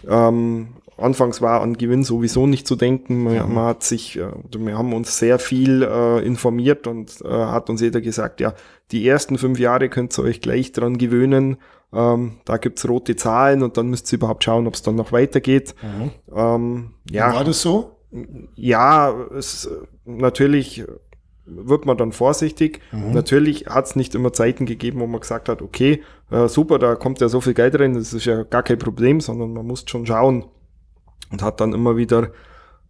Ähm, 0.07 0.69
anfangs 1.01 1.41
war 1.41 1.61
an 1.61 1.77
Gewinn 1.77 2.03
sowieso 2.03 2.47
nicht 2.47 2.67
zu 2.67 2.75
denken. 2.75 3.23
Man, 3.23 3.47
mhm. 3.47 3.53
man 3.53 3.65
hat 3.65 3.83
sich, 3.83 4.17
äh, 4.17 4.31
wir 4.57 4.77
haben 4.77 4.93
uns 4.93 5.17
sehr 5.17 5.39
viel 5.39 5.83
äh, 5.83 6.25
informiert 6.25 6.87
und 6.87 7.21
äh, 7.23 7.27
hat 7.27 7.69
uns 7.69 7.81
jeder 7.81 8.01
gesagt, 8.01 8.39
ja, 8.39 8.53
die 8.91 9.07
ersten 9.07 9.37
fünf 9.37 9.59
Jahre 9.59 9.89
könnt 9.89 10.17
ihr 10.17 10.23
euch 10.23 10.41
gleich 10.41 10.71
dran 10.71 10.97
gewöhnen. 10.97 11.57
Ähm, 11.93 12.37
da 12.45 12.57
gibt's 12.57 12.87
rote 12.87 13.15
Zahlen 13.15 13.63
und 13.63 13.77
dann 13.77 13.89
müsst 13.89 14.11
ihr 14.11 14.17
überhaupt 14.17 14.43
schauen, 14.43 14.67
ob 14.67 14.75
es 14.75 14.81
dann 14.81 14.95
noch 14.95 15.11
weitergeht. 15.11 15.75
Mhm. 15.81 16.11
Ähm, 16.33 16.93
ja. 17.09 17.33
War 17.33 17.43
das 17.43 17.61
so? 17.61 17.97
Ja, 18.55 19.13
es 19.37 19.69
natürlich 20.05 20.85
wird 21.45 21.85
man 21.85 21.97
dann 21.97 22.11
vorsichtig. 22.11 22.81
Mhm. 22.91 23.11
Natürlich 23.11 23.67
hat 23.67 23.85
es 23.85 23.95
nicht 23.95 24.15
immer 24.15 24.31
Zeiten 24.31 24.65
gegeben, 24.65 24.99
wo 24.99 25.07
man 25.07 25.19
gesagt 25.19 25.49
hat, 25.49 25.61
okay, 25.61 26.01
äh, 26.29 26.47
super, 26.47 26.79
da 26.79 26.95
kommt 26.95 27.19
ja 27.19 27.29
so 27.29 27.41
viel 27.41 27.53
Geld 27.53 27.77
rein, 27.79 27.93
das 27.93 28.13
ist 28.13 28.25
ja 28.25 28.43
gar 28.43 28.63
kein 28.63 28.77
Problem, 28.77 29.19
sondern 29.19 29.53
man 29.53 29.65
muss 29.65 29.83
schon 29.87 30.05
schauen 30.05 30.45
und 31.31 31.41
hat 31.41 31.61
dann 31.61 31.73
immer 31.73 31.97
wieder 31.97 32.29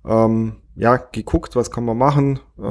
ähm, 0.05 0.57
ja 0.75 0.97
geguckt, 0.97 1.55
was 1.55 1.71
kann 1.71 1.85
man 1.85 1.97
machen, 1.97 2.39
äh, 2.57 2.61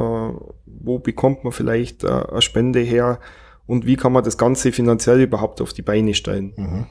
wo 0.66 0.98
bekommt 0.98 1.44
man 1.44 1.52
vielleicht 1.52 2.04
äh, 2.04 2.08
eine 2.08 2.42
Spende 2.42 2.80
her 2.80 3.20
und 3.66 3.86
wie 3.86 3.96
kann 3.96 4.12
man 4.12 4.24
das 4.24 4.36
Ganze 4.36 4.72
finanziell 4.72 5.20
überhaupt 5.20 5.60
auf 5.60 5.72
die 5.72 5.82
Beine 5.82 6.14
stellen. 6.14 6.52
Mhm. 6.56 6.86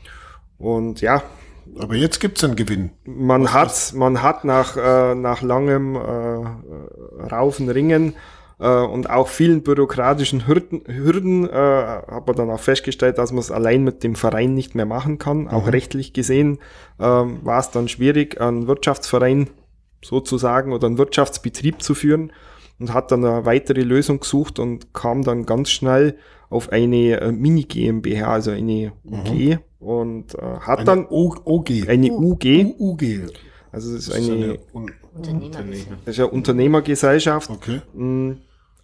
Und 0.58 1.02
ja, 1.02 1.24
aber 1.78 1.96
jetzt 1.96 2.20
gibt's 2.20 2.44
einen 2.44 2.56
Gewinn. 2.56 2.92
Man 3.06 3.54
hat, 3.54 3.94
man 3.96 4.22
hat 4.22 4.44
nach, 4.44 4.78
äh, 4.78 5.16
nach 5.16 5.42
langem 5.42 5.96
äh, 5.96 7.30
Raufen, 7.32 7.70
Ringen 7.70 8.16
äh, 8.60 8.68
und 8.68 9.10
auch 9.10 9.28
vielen 9.28 9.63
bürokratischen 9.63 10.48
Hürden, 10.48 10.84
Hürden 10.86 11.50
äh, 11.50 11.54
hat 11.54 12.28
man 12.28 12.36
dann 12.36 12.50
auch 12.50 12.60
festgestellt, 12.60 13.18
dass 13.18 13.32
man 13.32 13.39
es 13.39 13.51
allein 13.51 13.84
mit 13.84 14.04
dem 14.04 14.16
Verein 14.16 14.54
nicht 14.54 14.75
mehr 14.75 14.86
machen 14.86 15.18
kann. 15.18 15.48
Auch 15.48 15.66
mhm. 15.66 15.70
rechtlich 15.70 16.13
gesehen 16.13 16.60
äh, 17.00 17.04
war 17.04 17.60
es 17.60 17.72
dann 17.72 17.88
schwierig, 17.88 18.39
einen 18.39 18.68
Wirtschaftsverein 18.68 19.50
sozusagen 20.04 20.74
oder 20.74 20.88
einen 20.88 20.98
Wirtschaftsbetrieb 20.98 21.82
zu 21.82 21.96
führen 21.96 22.32
und 22.80 22.94
hat 22.94 23.12
dann 23.12 23.25
eine 23.25 23.46
weitere 23.46 23.82
Lösung 23.82 24.20
gesucht 24.20 24.60
und 24.60 24.94
kam 24.94 25.24
dann 25.24 25.46
ganz 25.46 25.70
schnell 25.70 26.18
auf 26.50 26.72
eine 26.72 27.20
äh, 27.20 27.32
Mini 27.32 27.63
GmbH, 27.63 28.32
also 28.32 28.51
eine 28.51 28.94
UG 29.06 29.30
mhm. 29.30 29.60
und 29.80 30.36
äh, 30.36 30.42
hat 30.42 30.80
eine 30.80 30.86
dann 30.86 31.08
o 31.10 31.36
OG. 31.46 31.88
eine 31.88 32.12
UG. 32.12 32.75
UG. 32.78 33.04
Also 33.72 33.96
es 33.96 34.08
ist, 34.08 34.16
eine, 34.16 34.34
eine 34.34 34.60
Un 34.74 34.92
Unternehmergesellschaft. 35.13 36.01
Das 36.06 36.16
ist 36.16 36.20
eine 36.20 36.30
Unternehmergesellschaft. 36.32 37.50
Okay. 37.50 37.82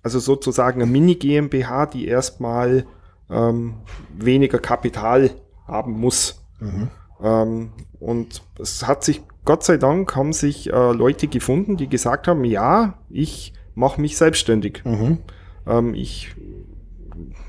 Also 0.05 0.19
sozusagen 0.19 0.83
eine 0.83 0.91
Mini 0.91 1.15
GmbH, 1.15 1.87
die 1.87 2.05
erstmal 2.07 2.85
ähm, 3.27 3.77
weniger 4.15 4.59
Kapital 4.59 5.31
haben 5.67 5.93
muss. 5.93 6.45
Mhm. 6.59 6.89
Ähm, 7.23 7.69
und 7.99 8.43
es 8.59 8.85
hat 8.85 9.03
sich, 9.03 9.23
Gott 9.45 9.63
sei 9.63 9.77
Dank, 9.77 10.15
haben 10.15 10.31
sich 10.31 10.71
äh, 10.71 10.91
Leute 10.91 11.27
gefunden, 11.27 11.75
die 11.75 11.89
gesagt 11.89 12.27
haben, 12.27 12.45
ja, 12.45 12.99
ich 13.09 13.53
mache 13.73 13.99
mich 13.99 14.15
selbstständig. 14.15 14.83
Mhm. 14.85 15.17
Ähm, 15.65 15.95
ich 15.95 16.35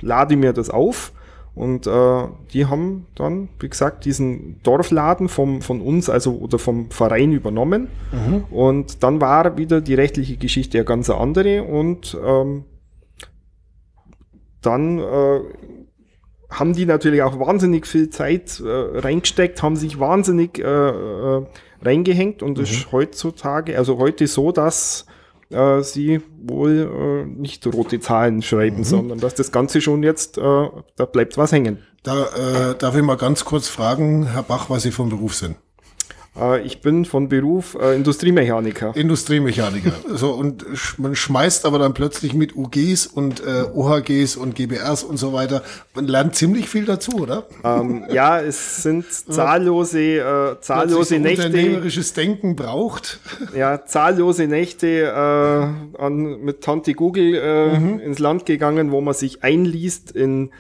lade 0.01 0.39
mir 0.39 0.55
das 0.55 0.71
auf 0.71 1.13
und 1.57 1.87
äh, 1.87 2.25
die 2.53 2.67
haben 2.67 3.07
dann, 3.15 3.49
wie 3.61 3.71
gesagt, 3.71 4.05
diesen 4.05 4.63
Dorfladen 4.63 5.31
vom, 5.31 5.63
von 5.63 5.81
uns, 5.81 6.11
also 6.11 6.37
oder 6.37 6.59
vom 6.59 6.91
Verein 6.91 7.33
übernommen. 7.33 7.89
Mhm. 8.13 8.45
Und 8.55 9.03
dann 9.03 9.23
war 9.23 9.57
wieder 9.57 9.81
die 9.81 9.95
rechtliche 9.95 10.37
Geschichte 10.37 10.77
ja 10.77 10.85
ganz 10.85 11.09
andere. 11.09 11.63
Und 11.63 12.15
ähm, 12.23 12.65
dann 14.61 14.99
äh, 14.99 15.41
haben 16.51 16.75
die 16.75 16.85
natürlich 16.85 17.23
auch 17.23 17.41
wahnsinnig 17.41 17.87
viel 17.87 18.11
Zeit 18.11 18.61
äh, 18.61 18.69
reingesteckt, 18.69 19.63
haben 19.63 19.77
sich 19.77 19.99
wahnsinnig 19.99 20.59
äh, 20.59 20.63
äh, 20.63 21.47
reingehängt 21.81 22.43
und 22.43 22.59
mhm. 22.59 22.65
ist 22.65 22.93
heutzutage, 22.93 23.79
also 23.79 23.97
heute 23.97 24.27
so, 24.27 24.53
dass 24.53 25.07
äh, 25.51 25.83
sie 25.83 26.21
wohl 26.43 27.25
äh, 27.27 27.27
nicht 27.27 27.67
rote 27.67 28.01
Zahlen 28.01 28.43
schreiben, 28.43 28.79
mhm. 28.79 28.85
sondern 28.85 29.21
dass 29.21 29.35
das 29.35 29.53
Ganze 29.53 29.81
schon 29.81 30.03
jetzt, 30.03 30.39
äh, 30.39 30.69
da 30.97 31.05
bleibt 31.05 31.39
was 31.39 31.53
hängen. 31.53 31.79
Da 32.03 32.71
äh, 32.71 32.75
darf 32.77 32.97
ich 32.97 33.03
mal 33.03 33.17
ganz 33.17 33.45
kurz 33.45 33.69
fragen, 33.69 34.27
Herr 34.27 34.43
Bach, 34.43 34.71
was 34.71 34.85
Sie 34.85 34.93
vom 34.93 35.09
Beruf 35.09 35.35
sind. 35.35 35.57
Äh, 36.39 36.63
ich 36.63 36.81
bin 36.81 37.05
von 37.05 37.29
Beruf 37.29 37.77
äh, 37.81 37.95
Industriemechaniker. 37.95 38.95
Industriemechaniker. 38.95 39.93
so, 40.15 40.33
und 40.33 40.65
man 40.99 41.15
schmeißt 41.15 41.65
aber 41.67 41.79
dann 41.79 41.95
plötzlich 41.95 42.35
mit 42.35 42.57
UGs 42.57 43.07
und 43.07 43.41
äh, 43.41 43.65
OHGs 43.73 44.37
und 44.37 44.55
GBRs 44.55 45.05
und 45.05 45.17
so 45.17 45.33
weiter. 45.33 45.63
Man 45.95 46.07
lernt 46.07 46.35
ziemlich 46.35 46.69
viel 46.69 46.85
dazu, 46.85 47.21
oder? 47.21 47.47
Ähm, 47.65 48.05
ja, 48.11 48.41
es 48.41 48.83
sind 48.83 49.07
zahllose, 49.11 50.19
äh, 50.19 50.61
zahllose 50.61 51.19
Nächte. 51.19 51.47
Unternehmerisches 51.47 52.13
Denken 52.13 52.57
braucht. 52.57 53.21
Ja, 53.57 53.85
zahllose 53.87 54.47
Nächte 54.47 54.87
äh, 54.87 56.03
an, 56.03 56.41
mit 56.41 56.63
Tante 56.63 56.95
Google 56.95 57.35
äh, 57.35 57.79
mhm. 57.79 58.01
ins 58.01 58.19
Land 58.19 58.45
gegangen, 58.45 58.91
wo 58.91 59.01
man 59.01 59.15
sich 59.15 59.43
einliest 59.45 60.11
in 60.11 60.51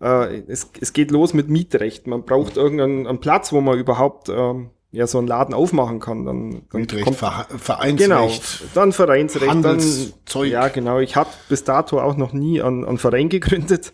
äh, 0.00 0.38
es, 0.46 0.70
es 0.80 0.92
geht 0.92 1.10
los 1.10 1.34
mit 1.34 1.48
Mietrecht. 1.48 2.06
Man 2.06 2.24
braucht 2.24 2.56
irgendeinen 2.56 3.18
Platz, 3.18 3.52
wo 3.52 3.60
man 3.60 3.78
überhaupt 3.78 4.28
ähm, 4.28 4.70
ja 4.96 5.06
so 5.06 5.18
einen 5.18 5.26
Laden 5.26 5.54
aufmachen 5.54 6.00
kann, 6.00 6.24
dann, 6.24 6.62
dann 6.70 6.80
Mietrecht, 6.80 7.04
kommt 7.04 7.16
Vereinsrecht, 7.16 7.98
genau, 7.98 8.30
dann 8.74 8.92
Vereinsrecht, 8.92 9.64
dann 9.64 10.46
ja 10.46 10.68
genau. 10.68 11.00
Ich 11.00 11.16
habe 11.16 11.28
bis 11.50 11.64
dato 11.64 12.00
auch 12.00 12.16
noch 12.16 12.32
nie 12.32 12.62
einen, 12.62 12.84
einen 12.84 12.96
Verein 12.96 13.28
gegründet. 13.28 13.92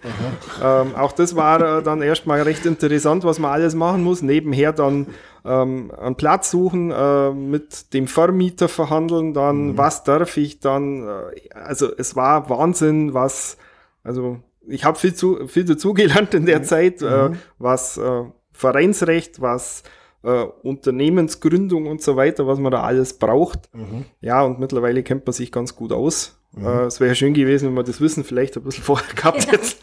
Ähm, 0.62 0.94
auch 0.94 1.10
das 1.12 1.34
war 1.34 1.78
äh, 1.78 1.82
dann 1.82 2.02
erstmal 2.02 2.42
recht 2.42 2.66
interessant, 2.66 3.24
was 3.24 3.40
man 3.40 3.50
alles 3.50 3.74
machen 3.74 4.04
muss. 4.04 4.22
Nebenher 4.22 4.72
dann 4.72 5.08
ähm, 5.44 5.90
einen 5.90 6.14
Platz 6.14 6.52
suchen, 6.52 6.92
äh, 6.92 7.30
mit 7.32 7.92
dem 7.94 8.06
Vermieter 8.06 8.68
verhandeln, 8.68 9.34
dann 9.34 9.72
mhm. 9.72 9.78
was 9.78 10.04
darf 10.04 10.36
ich 10.36 10.60
dann. 10.60 11.08
Äh, 11.08 11.52
also 11.52 11.90
es 11.96 12.14
war 12.14 12.48
Wahnsinn, 12.48 13.12
was 13.12 13.56
also 14.04 14.38
ich 14.68 14.84
habe 14.84 14.98
viel 14.98 15.14
zu 15.14 15.48
viel 15.48 15.64
dazugelernt 15.64 16.32
in 16.34 16.46
der 16.46 16.60
mhm. 16.60 16.64
Zeit, 16.64 17.02
äh, 17.02 17.30
mhm. 17.30 17.38
was 17.58 17.98
äh, 17.98 18.22
Vereinsrecht, 18.52 19.40
was 19.40 19.82
äh, 20.22 20.44
Unternehmensgründung 20.62 21.86
und 21.86 22.02
so 22.02 22.16
weiter, 22.16 22.46
was 22.46 22.58
man 22.58 22.72
da 22.72 22.82
alles 22.82 23.14
braucht. 23.14 23.74
Mhm. 23.74 24.04
Ja, 24.20 24.42
und 24.42 24.58
mittlerweile 24.58 25.02
kennt 25.02 25.26
man 25.26 25.32
sich 25.32 25.52
ganz 25.52 25.76
gut 25.76 25.92
aus. 25.92 26.38
Mhm. 26.54 26.66
Äh, 26.66 26.84
es 26.84 27.00
wäre 27.00 27.14
schön 27.14 27.34
gewesen, 27.34 27.68
wenn 27.68 27.74
man 27.74 27.84
das 27.84 28.00
Wissen 28.00 28.24
vielleicht 28.24 28.56
ein 28.56 28.62
bisschen 28.62 28.84
vorher 28.84 29.14
gehabt 29.14 29.50
hätte. 29.50 29.66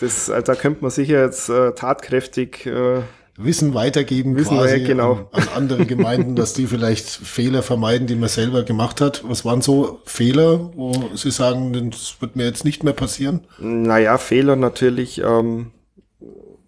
das, 0.00 0.28
äh, 0.28 0.42
da 0.42 0.54
könnte 0.54 0.82
man 0.82 0.90
sicher 0.90 1.24
jetzt 1.24 1.48
äh, 1.48 1.72
tatkräftig 1.72 2.66
äh, 2.66 3.00
Wissen 3.40 3.72
weitergeben 3.72 4.36
Wissen 4.36 4.56
quasi 4.56 4.80
genau. 4.80 5.28
an, 5.32 5.42
an, 5.42 5.48
andere 5.54 5.86
Gemeinden, 5.86 6.34
dass 6.34 6.54
die 6.54 6.66
vielleicht 6.66 7.06
Fehler 7.08 7.62
vermeiden, 7.62 8.08
die 8.08 8.16
man 8.16 8.28
selber 8.28 8.64
gemacht 8.64 9.00
hat. 9.00 9.22
Was 9.26 9.44
waren 9.44 9.62
so 9.62 10.00
Fehler, 10.04 10.72
wo 10.74 10.92
Sie 11.14 11.30
sagen, 11.30 11.90
das 11.90 12.16
wird 12.20 12.34
mir 12.34 12.44
jetzt 12.44 12.64
nicht 12.64 12.82
mehr 12.82 12.94
passieren? 12.94 13.46
Naja, 13.58 14.18
Fehler 14.18 14.56
natürlich, 14.56 15.22
ähm, 15.22 15.70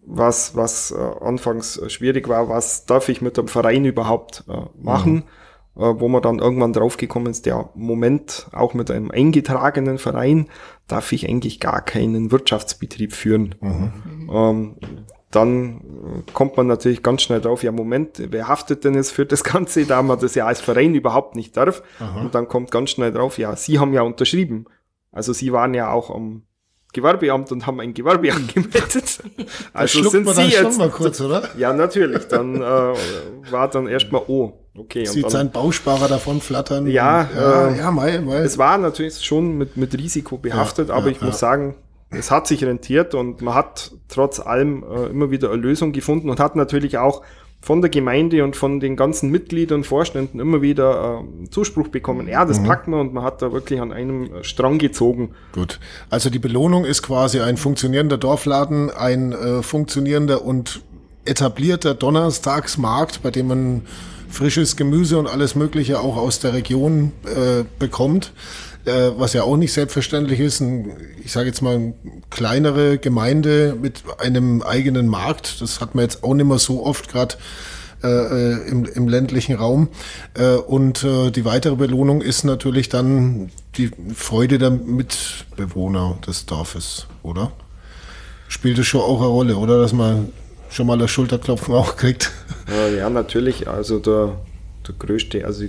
was, 0.06 0.54
was 0.54 0.92
äh, 0.92 1.24
anfangs 1.24 1.80
schwierig 1.88 2.28
war, 2.28 2.48
was 2.48 2.86
darf 2.86 3.08
ich 3.08 3.20
mit 3.20 3.36
dem 3.36 3.48
Verein 3.48 3.84
überhaupt 3.84 4.44
äh, 4.48 4.62
machen? 4.80 5.14
Mhm. 5.14 5.22
Äh, 5.76 6.00
wo 6.00 6.08
man 6.08 6.20
dann 6.20 6.40
irgendwann 6.40 6.72
draufgekommen 6.72 7.30
ist, 7.30 7.46
der 7.46 7.70
Moment, 7.74 8.48
auch 8.52 8.74
mit 8.74 8.90
einem 8.90 9.10
eingetragenen 9.10 9.98
Verein, 9.98 10.48
darf 10.88 11.12
ich 11.12 11.28
eigentlich 11.28 11.60
gar 11.60 11.80
keinen 11.84 12.32
Wirtschaftsbetrieb 12.32 13.12
führen. 13.12 13.54
Mhm. 13.60 14.30
Ähm, 14.32 14.76
dann 15.30 16.24
äh, 16.26 16.32
kommt 16.32 16.56
man 16.56 16.66
natürlich 16.66 17.02
ganz 17.02 17.22
schnell 17.22 17.40
drauf, 17.40 17.62
ja 17.62 17.72
Moment, 17.72 18.20
wer 18.30 18.48
haftet 18.48 18.84
denn 18.84 18.94
jetzt 18.94 19.12
für 19.12 19.26
das 19.26 19.44
Ganze, 19.44 19.86
da 19.86 20.02
man 20.02 20.18
das 20.18 20.34
ja 20.34 20.46
als 20.46 20.60
Verein 20.60 20.94
überhaupt 20.94 21.36
nicht 21.36 21.56
darf. 21.56 21.82
Aha. 21.98 22.20
Und 22.20 22.34
dann 22.34 22.48
kommt 22.48 22.70
ganz 22.70 22.90
schnell 22.90 23.12
drauf, 23.12 23.38
ja, 23.38 23.54
Sie 23.56 23.78
haben 23.78 23.92
ja 23.92 24.02
unterschrieben. 24.02 24.66
Also 25.12 25.32
Sie 25.32 25.52
waren 25.52 25.74
ja 25.74 25.90
auch 25.90 26.10
am 26.10 26.42
Gewerbeamt 26.92 27.52
und 27.52 27.66
haben 27.66 27.80
ein 27.80 27.94
Gewerbe 27.94 28.32
angemeldet. 28.32 29.20
Also 29.72 30.08
sind 30.08 30.28
Sie 30.28 30.42
jetzt 30.42 30.78
mal 30.78 30.90
kurz, 30.90 31.20
oder? 31.20 31.48
Ja, 31.56 31.72
natürlich. 31.72 32.26
Dann 32.26 32.56
äh, 32.56 32.94
war 33.50 33.68
dann 33.70 33.86
erstmal 33.86 34.22
oh, 34.26 34.52
okay. 34.76 35.04
Sieht 35.04 35.24
dann, 35.24 35.30
sein 35.30 35.50
Bausparer 35.52 36.08
davon 36.08 36.40
flattern. 36.40 36.88
Ja, 36.88 37.20
und, 37.20 37.36
ja, 37.36 37.68
äh, 37.68 37.78
ja, 37.78 37.90
mal, 37.92 38.20
mal. 38.22 38.42
Es 38.42 38.58
war 38.58 38.78
natürlich 38.78 39.24
schon 39.24 39.56
mit 39.56 39.76
mit 39.76 39.96
Risiko 39.96 40.38
behaftet, 40.38 40.88
ja, 40.88 40.94
aber 40.94 41.06
ja, 41.06 41.12
ich 41.12 41.20
muss 41.20 41.38
sagen, 41.38 41.76
es 42.10 42.30
hat 42.30 42.46
sich 42.46 42.64
rentiert 42.64 43.14
und 43.14 43.40
man 43.40 43.54
hat 43.54 43.92
trotz 44.08 44.40
allem 44.40 44.82
äh, 44.82 45.06
immer 45.06 45.30
wieder 45.30 45.50
eine 45.50 45.60
Lösung 45.60 45.92
gefunden 45.92 46.28
und 46.28 46.40
hat 46.40 46.56
natürlich 46.56 46.98
auch 46.98 47.22
von 47.62 47.82
der 47.82 47.90
Gemeinde 47.90 48.42
und 48.42 48.56
von 48.56 48.80
den 48.80 48.96
ganzen 48.96 49.30
Mitgliedern, 49.30 49.84
Vorständen 49.84 50.40
immer 50.40 50.62
wieder 50.62 51.22
äh, 51.22 51.50
Zuspruch 51.50 51.88
bekommen. 51.88 52.26
Ja, 52.26 52.44
das 52.44 52.60
mhm. 52.60 52.64
packt 52.64 52.88
man 52.88 53.00
und 53.00 53.14
man 53.14 53.22
hat 53.22 53.42
da 53.42 53.52
wirklich 53.52 53.80
an 53.80 53.92
einem 53.92 54.42
Strang 54.42 54.78
gezogen. 54.78 55.34
Gut. 55.52 55.78
Also 56.08 56.30
die 56.30 56.38
Belohnung 56.38 56.84
ist 56.84 57.02
quasi 57.02 57.40
ein 57.40 57.56
funktionierender 57.56 58.16
Dorfladen, 58.16 58.90
ein 58.90 59.32
äh, 59.32 59.62
funktionierender 59.62 60.42
und 60.42 60.80
etablierter 61.26 61.94
Donnerstagsmarkt, 61.94 63.22
bei 63.22 63.30
dem 63.30 63.48
man 63.48 63.82
frisches 64.30 64.76
Gemüse 64.76 65.18
und 65.18 65.26
alles 65.26 65.54
Mögliche 65.54 66.00
auch 66.00 66.16
aus 66.16 66.38
der 66.40 66.54
Region 66.54 67.12
äh, 67.24 67.64
bekommt, 67.78 68.32
äh, 68.84 69.10
was 69.16 69.32
ja 69.32 69.42
auch 69.42 69.56
nicht 69.56 69.72
selbstverständlich 69.72 70.40
ist. 70.40 70.60
Ein, 70.60 70.96
ich 71.24 71.32
sage 71.32 71.48
jetzt 71.48 71.62
mal, 71.62 71.76
eine 71.76 71.94
kleinere 72.30 72.98
Gemeinde 72.98 73.76
mit 73.80 74.02
einem 74.18 74.62
eigenen 74.62 75.06
Markt, 75.06 75.60
das 75.60 75.80
hat 75.80 75.94
man 75.94 76.04
jetzt 76.04 76.24
auch 76.24 76.34
nicht 76.34 76.46
mehr 76.46 76.58
so 76.58 76.84
oft 76.84 77.08
gerade 77.10 77.36
äh, 78.02 78.08
äh, 78.08 78.68
im, 78.68 78.86
im 78.86 79.08
ländlichen 79.08 79.56
Raum. 79.56 79.88
Äh, 80.32 80.54
und 80.54 81.04
äh, 81.04 81.30
die 81.30 81.44
weitere 81.44 81.76
Belohnung 81.76 82.22
ist 82.22 82.44
natürlich 82.44 82.88
dann 82.88 83.50
die 83.76 83.90
Freude 84.14 84.56
der 84.56 84.70
Mitbewohner 84.70 86.16
des 86.26 86.46
Dorfes, 86.46 87.06
oder? 87.22 87.52
Spielt 88.48 88.78
es 88.78 88.86
schon 88.86 89.02
auch 89.02 89.18
eine 89.18 89.28
Rolle, 89.28 89.56
oder? 89.56 89.82
Dass 89.82 89.92
man 89.92 90.30
schon 90.70 90.86
mal 90.86 90.96
das 90.96 91.10
Schulterklopfen 91.10 91.74
auch 91.74 91.96
kriegt. 91.96 92.32
Ja, 92.96 93.10
natürlich. 93.10 93.68
Also 93.68 93.98
der, 93.98 94.38
der 94.88 94.94
größte, 94.98 95.44
also 95.44 95.64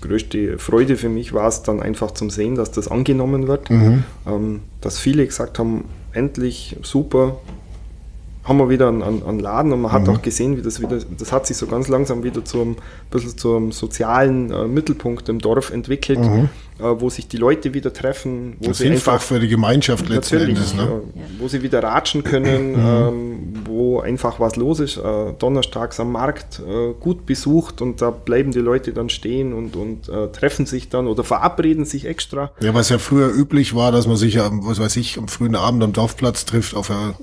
größte 0.00 0.58
Freude 0.58 0.96
für 0.96 1.08
mich 1.08 1.32
war 1.32 1.48
es 1.48 1.62
dann 1.62 1.80
einfach 1.80 2.10
zum 2.12 2.30
Sehen, 2.30 2.54
dass 2.54 2.70
das 2.70 2.88
angenommen 2.88 3.48
wird. 3.48 3.70
Mhm. 3.70 4.04
Ähm, 4.26 4.60
dass 4.80 4.98
viele 4.98 5.26
gesagt 5.26 5.58
haben, 5.58 5.84
endlich 6.12 6.76
super, 6.82 7.38
haben 8.44 8.58
wir 8.58 8.68
wieder 8.68 8.88
einen, 8.88 9.02
einen 9.02 9.40
Laden 9.40 9.72
und 9.72 9.82
man 9.82 9.92
hat 9.92 10.06
mhm. 10.06 10.10
auch 10.10 10.22
gesehen, 10.22 10.56
wie 10.56 10.62
das 10.62 10.80
wieder, 10.80 10.98
das 11.18 11.32
hat 11.32 11.46
sich 11.46 11.56
so 11.56 11.66
ganz 11.66 11.88
langsam 11.88 12.22
wieder 12.22 12.44
zum 12.44 12.76
bisschen 13.10 13.36
zum 13.36 13.72
sozialen 13.72 14.52
äh, 14.52 14.66
Mittelpunkt 14.66 15.28
im 15.28 15.40
Dorf 15.40 15.70
entwickelt, 15.70 16.20
mhm. 16.20 16.48
Äh, 16.78 16.82
wo 16.82 17.08
sich 17.08 17.28
die 17.28 17.36
Leute 17.36 17.74
wieder 17.74 17.92
treffen, 17.92 18.56
wo 18.60 18.68
das 18.68 18.78
sie 18.78 18.90
einfach 18.90 19.20
für 19.20 19.40
die 19.40 19.48
Gemeinschaft 19.48 20.08
letztendlich, 20.08 20.74
ne? 20.74 21.02
äh, 21.14 21.20
wo 21.38 21.48
sie 21.48 21.62
wieder 21.62 21.82
ratschen 21.82 22.22
können, 22.22 22.72
mhm. 22.72 22.78
ähm, 22.78 23.52
wo 23.64 24.00
einfach 24.00 24.40
was 24.40 24.56
los 24.56 24.80
ist. 24.80 24.98
Äh, 24.98 25.32
donnerstags 25.38 25.98
am 26.00 26.12
Markt 26.12 26.60
äh, 26.60 26.92
gut 27.00 27.26
besucht 27.26 27.80
und 27.80 28.02
da 28.02 28.10
bleiben 28.10 28.52
die 28.52 28.60
Leute 28.60 28.92
dann 28.92 29.08
stehen 29.08 29.52
und, 29.52 29.76
und 29.76 30.08
äh, 30.08 30.28
treffen 30.28 30.66
sich 30.66 30.88
dann 30.88 31.06
oder 31.06 31.24
verabreden 31.24 31.84
sich 31.84 32.04
extra. 32.04 32.52
Ja, 32.60 32.74
was 32.74 32.90
ja 32.90 32.98
früher 32.98 33.32
üblich 33.32 33.74
war, 33.74 33.92
dass 33.92 34.06
man 34.06 34.16
sich 34.16 34.34
ja, 34.34 34.50
was 34.52 34.78
weiß 34.78 34.96
ich, 34.96 35.18
am 35.18 35.28
frühen 35.28 35.56
Abend 35.56 35.82
am 35.82 35.92
Dorfplatz 35.92 36.44
trifft 36.44 36.76
auf 36.76 36.90
ein, 36.90 37.14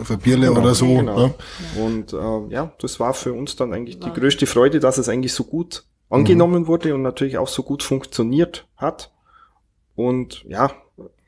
auf 0.00 0.10
ein 0.10 0.18
Bierle 0.18 0.48
genau. 0.48 0.60
oder 0.60 0.74
so. 0.74 0.96
Genau. 0.96 1.26
Ne? 1.26 1.34
Und 1.76 2.12
äh, 2.12 2.54
ja, 2.54 2.72
das 2.80 2.98
war 2.98 3.14
für 3.14 3.32
uns 3.32 3.56
dann 3.56 3.72
eigentlich 3.72 4.00
die 4.00 4.12
größte 4.12 4.46
Freude, 4.46 4.80
dass 4.80 4.98
es 4.98 5.08
eigentlich 5.08 5.32
so 5.32 5.44
gut 5.44 5.84
angenommen 6.08 6.62
mhm. 6.62 6.66
wurde 6.66 6.94
und 6.94 7.02
natürlich 7.02 7.38
auch 7.38 7.48
so 7.48 7.62
gut 7.62 7.82
funktioniert 7.82 8.66
hat. 8.76 9.12
Und 9.94 10.44
ja, 10.44 10.70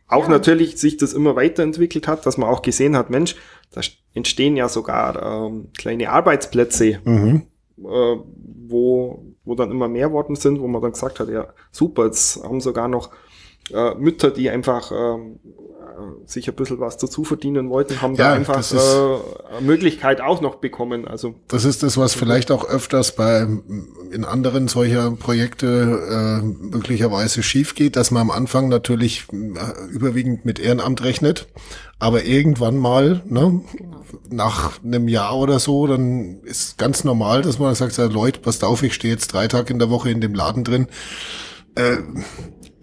auch 0.09 0.25
ja. 0.25 0.31
natürlich 0.31 0.79
sich 0.79 0.97
das 0.97 1.13
immer 1.13 1.37
weiterentwickelt 1.37 2.09
hat, 2.09 2.27
dass 2.27 2.39
man 2.39 2.49
auch 2.49 2.63
gesehen 2.63 2.97
hat, 2.97 3.11
Mensch, 3.11 3.37
da 3.73 3.81
entstehen 4.15 4.57
ja 4.57 4.69
sogar 4.69 5.47
ähm, 5.47 5.69
kleine 5.77 6.11
Arbeitsplätze, 6.11 7.01
mhm. 7.05 7.43
äh, 7.79 8.17
wo, 8.69 9.25
wo 9.45 9.55
dann 9.55 9.71
immer 9.71 9.89
mehr 9.89 10.13
worden 10.13 10.37
sind, 10.37 10.61
wo 10.61 10.67
man 10.67 10.83
dann 10.83 10.93
gesagt 10.93 11.21
hat, 11.21 11.29
ja, 11.29 11.49
super, 11.71 12.07
jetzt 12.07 12.43
haben 12.43 12.61
sogar 12.61 12.89
noch 12.89 13.11
äh, 13.73 13.95
Mütter, 13.95 14.31
die 14.31 14.49
einfach 14.49 14.91
ähm, 14.93 15.41
sich 16.27 16.49
ein 16.49 16.55
bisschen 16.55 16.81
was 16.81 16.97
dazu 16.97 17.25
verdienen 17.25 17.71
wollten, 17.71 18.01
haben 18.01 18.15
ja, 18.15 18.29
da 18.29 18.33
einfach 18.35 18.59
ist, 18.59 18.73
äh, 18.73 18.77
eine 18.77 19.67
Möglichkeit 19.67 20.21
auch 20.21 20.41
noch 20.41 20.57
bekommen. 20.57 21.07
Also 21.07 21.35
das 21.49 21.65
ist 21.65 21.83
das, 21.83 21.97
was 21.97 22.15
vielleicht 22.15 22.51
auch 22.51 22.69
öfters 22.69 23.15
bei 23.15 23.47
in 24.11 24.25
anderen 24.25 24.69
solcher 24.69 25.11
Projekte 25.13 26.41
äh, 26.41 26.45
möglicherweise 26.45 27.43
schief 27.43 27.75
geht, 27.75 27.97
dass 27.97 28.11
man 28.11 28.23
am 28.23 28.31
Anfang 28.31 28.69
natürlich 28.69 29.27
äh, 29.33 29.91
überwiegend 29.91 30.45
mit 30.45 30.59
Ehrenamt 30.59 31.03
rechnet, 31.03 31.49
aber 31.99 32.25
irgendwann 32.25 32.77
mal, 32.77 33.23
ne, 33.27 33.61
nach 34.31 34.83
einem 34.83 35.09
Jahr 35.09 35.37
oder 35.37 35.59
so, 35.59 35.87
dann 35.87 36.41
ist 36.45 36.79
ganz 36.79 37.05
normal, 37.05 37.43
dass 37.43 37.59
man 37.59 37.75
sagt, 37.75 37.97
ja, 37.97 38.07
Leute, 38.07 38.41
passt 38.41 38.65
auf, 38.65 38.83
ich 38.83 38.95
stehe 38.95 39.13
jetzt 39.13 39.33
drei 39.33 39.49
Tage 39.49 39.73
in 39.73 39.79
der 39.79 39.91
Woche 39.91 40.11
in 40.11 40.21
dem 40.21 40.35
Laden 40.35 40.65
drin. 40.65 40.87
Äh, 41.75 41.99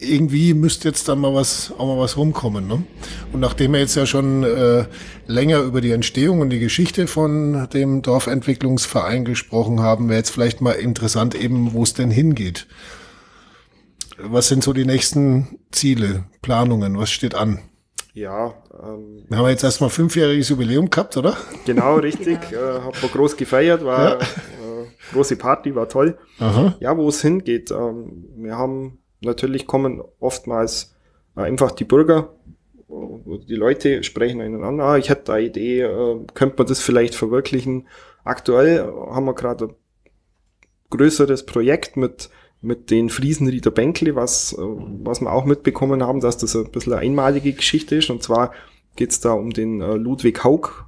irgendwie 0.10 0.54
müsste 0.54 0.88
jetzt 0.88 1.08
dann 1.08 1.20
mal 1.20 1.34
was, 1.34 1.74
auch 1.78 1.86
mal 1.86 2.02
was 2.02 2.18
rumkommen. 2.18 2.68
Ne? 2.68 2.84
Und 3.34 3.40
nachdem 3.40 3.74
wir 3.74 3.80
jetzt 3.80 3.96
ja 3.96 4.06
schon 4.06 4.44
äh, 4.44 4.86
länger 5.28 5.62
über 5.62 5.82
die 5.82 5.92
Entstehung 5.92 6.42
und 6.42 6.50
die 6.50 6.60
Geschichte 6.60 7.08
von 7.08 7.68
dem 7.74 8.02
Dorfentwicklungsverein 8.02 9.26
gesprochen 9.26 9.82
haben, 9.82 10.10
wäre 10.10 10.20
jetzt 10.20 10.32
vielleicht 10.32 10.62
mal 10.62 10.74
interessant 10.74 11.36
eben, 11.36 11.74
wo 11.74 11.84
es 11.84 11.94
denn 11.94 12.12
hingeht. 12.12 12.68
Was 14.18 14.48
sind 14.48 14.64
so 14.64 14.72
die 14.72 14.86
nächsten 14.86 15.60
Ziele, 15.72 16.26
Planungen? 16.42 16.98
Was 16.98 17.12
steht 17.12 17.36
an? 17.36 17.60
Ja, 18.14 18.54
ähm, 18.82 19.26
wir 19.28 19.38
haben 19.38 19.50
jetzt 19.50 19.66
erstmal 19.66 19.90
fünfjähriges 19.90 20.48
Jubiläum 20.48 20.90
gehabt, 20.90 21.18
oder? 21.18 21.36
Genau, 21.66 21.96
richtig. 21.98 22.40
genau. 22.50 22.62
Äh, 22.62 22.82
haben 22.82 23.02
wir 23.02 23.10
groß 23.10 23.36
gefeiert, 23.36 23.84
war 23.84 24.04
ja. 24.04 24.16
äh, 24.20 24.86
große 25.12 25.36
Party, 25.36 25.76
war 25.76 25.90
toll. 25.90 26.18
Aha. 26.40 26.76
Ja, 26.80 26.96
wo 26.96 27.10
es 27.10 27.22
hingeht. 27.22 27.72
Ähm, 27.72 28.26
wir 28.38 28.58
haben 28.58 29.00
Natürlich 29.22 29.68
kommen 29.68 30.02
oftmals 30.20 30.96
äh, 31.36 31.42
einfach 31.42 31.72
die 31.72 31.86
Bürger, 31.86 32.34
die 32.88 33.56
Leute 33.56 34.04
sprechen 34.04 34.42
einen 34.42 34.64
an, 34.64 34.80
ah, 34.80 34.98
ich 34.98 35.10
hätte 35.10 35.34
eine 35.34 35.46
Idee, 35.46 35.82
äh, 35.82 36.20
könnte 36.34 36.56
man 36.58 36.68
das 36.68 36.82
vielleicht 36.82 37.16
verwirklichen. 37.16 37.88
Aktuell 38.24 38.80
haben 38.80 39.26
wir 39.26 39.34
gerade 39.34 39.66
ein 39.66 39.76
größeres 40.90 41.46
Projekt 41.46 41.98
mit 41.98 42.30
mit 42.62 42.90
den 42.90 43.12
Friesenrieder 43.12 43.70
Bänkle, 43.70 44.16
was, 44.16 44.54
äh, 44.54 44.58
was 44.58 45.22
wir 45.22 45.32
auch 45.32 45.46
mitbekommen 45.46 46.02
haben, 46.02 46.20
dass 46.20 46.38
das 46.38 46.56
ein 46.56 46.72
bisschen 46.72 46.94
eine 46.94 47.04
einmalige 47.04 47.54
Geschichte 47.54 47.98
ist. 47.98 48.10
Und 48.10 48.24
zwar 48.24 48.54
geht 48.96 49.12
es 49.12 49.20
da 49.20 49.34
um 49.34 49.52
den 49.52 49.80
Ludwig 49.80 50.44
Haug, 50.44 50.86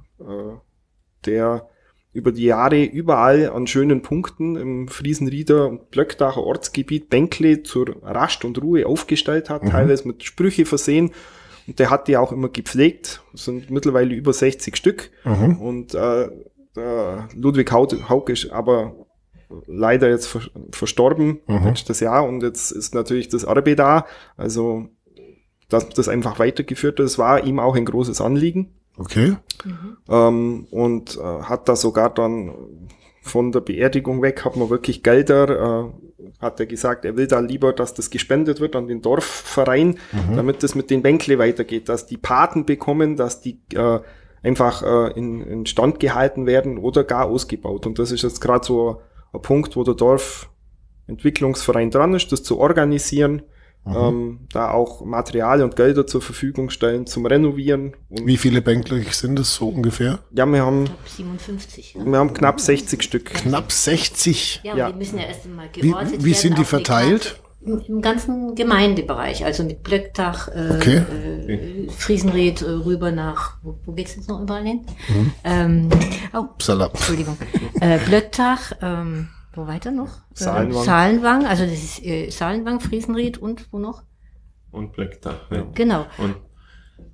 der 1.24 1.68
über 2.12 2.32
die 2.32 2.44
Jahre 2.44 2.84
überall 2.84 3.50
an 3.50 3.66
schönen 3.66 4.02
Punkten 4.02 4.56
im 4.56 4.88
Friesenrieder 4.88 5.68
und 5.68 5.90
Blöckdacher 5.90 6.42
Ortsgebiet 6.42 7.10
Bänkle 7.10 7.62
zur 7.62 8.02
Rast 8.02 8.44
und 8.44 8.60
Ruhe 8.62 8.86
aufgestellt 8.86 9.50
hat, 9.50 9.62
mhm. 9.62 9.70
teilweise 9.70 10.08
mit 10.08 10.24
Sprüche 10.24 10.64
versehen. 10.66 11.12
Und 11.66 11.78
der 11.78 11.90
hat 11.90 12.08
die 12.08 12.16
auch 12.16 12.32
immer 12.32 12.48
gepflegt. 12.48 13.22
Das 13.32 13.44
sind 13.44 13.70
mittlerweile 13.70 14.14
über 14.14 14.32
60 14.32 14.76
Stück. 14.76 15.10
Mhm. 15.24 15.58
Und 15.58 15.94
äh, 15.94 16.28
Ludwig 17.34 17.72
Haug 17.72 18.30
ist 18.30 18.50
aber 18.50 18.94
leider 19.66 20.08
jetzt 20.08 20.38
verstorben 20.72 21.40
mhm. 21.46 21.64
letztes 21.64 22.00
Jahr 22.00 22.26
und 22.26 22.42
jetzt 22.42 22.70
ist 22.70 22.94
natürlich 22.94 23.28
das 23.28 23.44
Erbe 23.44 23.76
da. 23.76 24.06
Also, 24.36 24.88
dass 25.68 25.88
das 25.90 26.08
einfach 26.08 26.38
weitergeführt 26.38 26.98
wird, 26.98 27.06
das 27.06 27.18
war 27.18 27.44
ihm 27.44 27.58
auch 27.58 27.76
ein 27.76 27.84
großes 27.84 28.20
Anliegen. 28.20 28.77
Okay. 28.98 29.36
Mhm. 29.64 29.96
Ähm, 30.08 30.66
und 30.70 31.16
äh, 31.16 31.42
hat 31.42 31.68
da 31.68 31.76
sogar 31.76 32.10
dann 32.12 32.52
von 33.20 33.52
der 33.52 33.60
Beerdigung 33.60 34.22
weg, 34.22 34.44
hat 34.44 34.56
man 34.56 34.70
wirklich 34.70 35.02
Gelder, 35.02 35.90
äh, 35.90 36.24
hat 36.40 36.58
er 36.60 36.66
gesagt, 36.66 37.04
er 37.04 37.16
will 37.16 37.26
da 37.26 37.38
lieber, 37.40 37.72
dass 37.72 37.94
das 37.94 38.10
gespendet 38.10 38.60
wird 38.60 38.74
an 38.74 38.88
den 38.88 39.02
Dorfverein, 39.02 39.98
mhm. 40.12 40.36
damit 40.36 40.62
das 40.62 40.74
mit 40.74 40.90
den 40.90 41.02
Bänkle 41.02 41.38
weitergeht, 41.38 41.88
dass 41.88 42.06
die 42.06 42.16
Paten 42.16 42.64
bekommen, 42.64 43.16
dass 43.16 43.40
die 43.40 43.60
äh, 43.74 44.00
einfach 44.42 44.82
äh, 44.82 45.12
in, 45.18 45.42
in 45.42 45.66
Stand 45.66 46.00
gehalten 46.00 46.46
werden 46.46 46.78
oder 46.78 47.04
gar 47.04 47.26
ausgebaut. 47.26 47.86
Und 47.86 47.98
das 47.98 48.10
ist 48.10 48.22
jetzt 48.22 48.40
gerade 48.40 48.64
so 48.64 49.00
ein 49.32 49.42
Punkt, 49.42 49.76
wo 49.76 49.84
der 49.84 49.94
Dorfentwicklungsverein 49.94 51.90
dran 51.90 52.14
ist, 52.14 52.32
das 52.32 52.42
zu 52.42 52.58
organisieren 52.58 53.42
Mhm. 53.88 53.96
Ähm, 53.96 54.40
da 54.52 54.70
auch 54.70 55.04
Material 55.04 55.62
und 55.62 55.76
Gelder 55.76 56.06
zur 56.06 56.20
Verfügung 56.20 56.70
stellen 56.70 57.06
zum 57.06 57.26
Renovieren. 57.26 57.94
Wie 58.10 58.36
viele 58.36 58.60
Bänkle 58.62 59.02
sind 59.10 59.38
das 59.38 59.54
so 59.54 59.68
ungefähr? 59.68 60.20
Ja, 60.32 60.46
wir 60.46 60.64
haben 60.64 60.90
57. 61.06 61.96
Wir 62.04 62.18
haben 62.18 62.34
knapp 62.34 62.60
60 62.60 63.02
Stück. 63.02 63.26
Knapp 63.26 63.72
60? 63.72 64.60
Ja, 64.62 64.76
ja. 64.76 64.92
die 64.92 64.98
müssen 64.98 65.18
ja 65.18 65.24
erst 65.24 65.46
einmal 65.46 65.68
geordnet 65.70 66.20
Wie, 66.20 66.24
wie 66.26 66.34
sind 66.34 66.58
die 66.58 66.64
verteilt? 66.64 67.40
Im, 67.60 67.80
Im 67.80 68.00
ganzen 68.02 68.54
Gemeindebereich, 68.54 69.44
also 69.44 69.64
mit 69.64 69.82
Blöckdach, 69.82 70.48
äh, 70.48 70.76
okay. 70.76 70.96
äh, 70.96 71.88
Friesenried 71.90 72.62
äh, 72.62 72.66
rüber 72.66 73.10
nach, 73.10 73.56
wo, 73.62 73.78
wo 73.84 73.92
geht's 73.92 74.14
jetzt 74.14 74.28
noch 74.28 74.40
überall 74.40 74.64
hin? 74.64 74.86
Mhm. 75.08 75.32
Ähm, 75.42 75.88
oh, 76.34 76.44
Salat. 76.60 76.94
Entschuldigung. 76.94 77.36
äh, 77.80 77.98
Blöckdach, 77.98 78.72
ähm, 78.80 79.28
wo 79.58 79.66
weiter 79.66 79.90
noch? 79.90 80.20
Salenwang. 80.32 80.84
Salenwang, 80.84 81.46
also 81.46 81.64
das 81.64 81.74
ist 81.74 82.04
äh, 82.04 82.30
Salenwang, 82.30 82.80
Friesenried 82.80 83.36
und 83.38 83.70
wo 83.72 83.78
noch? 83.78 84.02
Und 84.70 84.92
Blöckdach. 84.92 85.50
Ja. 85.50 85.66
Genau. 85.74 86.06
Und 86.16 86.36